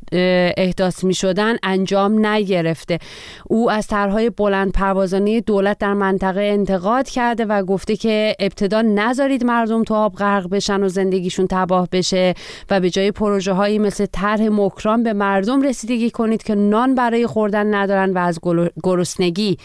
احداث 0.58 1.04
می‌شدن 1.04 1.56
انجام 1.64 2.26
نگرفته. 2.26 3.00
او 3.48 3.72
از 3.72 3.88
طرحهای 3.88 4.30
بلند 4.30 4.72
پروازانه 4.72 5.42
دولت 5.42 5.78
در 5.78 5.94
منطقه 5.94 6.42
انتقاد 6.42 7.10
کرده 7.10 7.46
و 7.46 7.64
گفته 7.64 7.96
که 7.96 8.36
ابتدا 8.40 8.82
نذارید 8.82 9.44
مردم 9.44 9.84
تو 9.84 9.94
آب 9.94 10.16
غرق 10.16 10.50
بشن 10.50 10.84
و 10.84 10.90
زندگیشون 10.90 11.48
تباه 11.50 11.88
بشه 11.92 12.34
و 12.70 12.79
به 12.80 12.90
جای 12.90 13.12
پروژه 13.12 13.54
هایی 13.54 13.80
مثل 13.80 14.06
طرح 14.06 14.48
مکران 14.52 15.04
به 15.04 15.14
مردم 15.14 15.62
رسیدگی 15.62 16.12
کنید 16.12 16.44
که 16.44 16.56
نان 16.56 16.96
برای 16.96 17.28
خوردن 17.28 17.74
ندارن 17.74 18.14
و 18.14 18.18
از 18.18 18.40
گرسنگی 18.84 19.58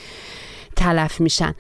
تلف 0.77 1.21
میشن. 1.21 1.55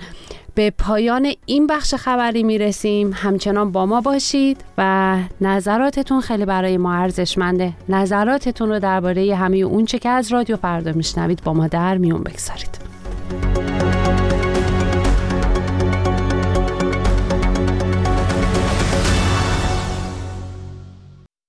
به 0.54 0.70
پایان 0.70 1.32
این 1.46 1.66
بخش 1.66 1.94
خبری 1.94 2.42
می‌رسیم. 2.42 3.12
همچنان 3.14 3.72
با 3.72 3.86
ما 3.86 4.00
باشید 4.00 4.64
و 4.78 5.18
نظراتتون 5.40 6.20
خیلی 6.20 6.44
برای 6.44 6.76
ما 6.76 6.94
ارزشمنده. 6.94 7.72
نظراتتون 7.88 8.68
رو 8.68 8.78
درباره 8.78 9.34
همه 9.36 9.56
اون 9.56 9.84
چه 9.84 9.98
که 9.98 10.08
از 10.08 10.32
رادیو 10.32 10.56
فردا 10.56 10.92
میشنوید 10.92 11.44
با 11.44 11.52
ما 11.52 11.68
در 11.68 11.98
میون 11.98 12.22
بگذارید. 12.22 12.78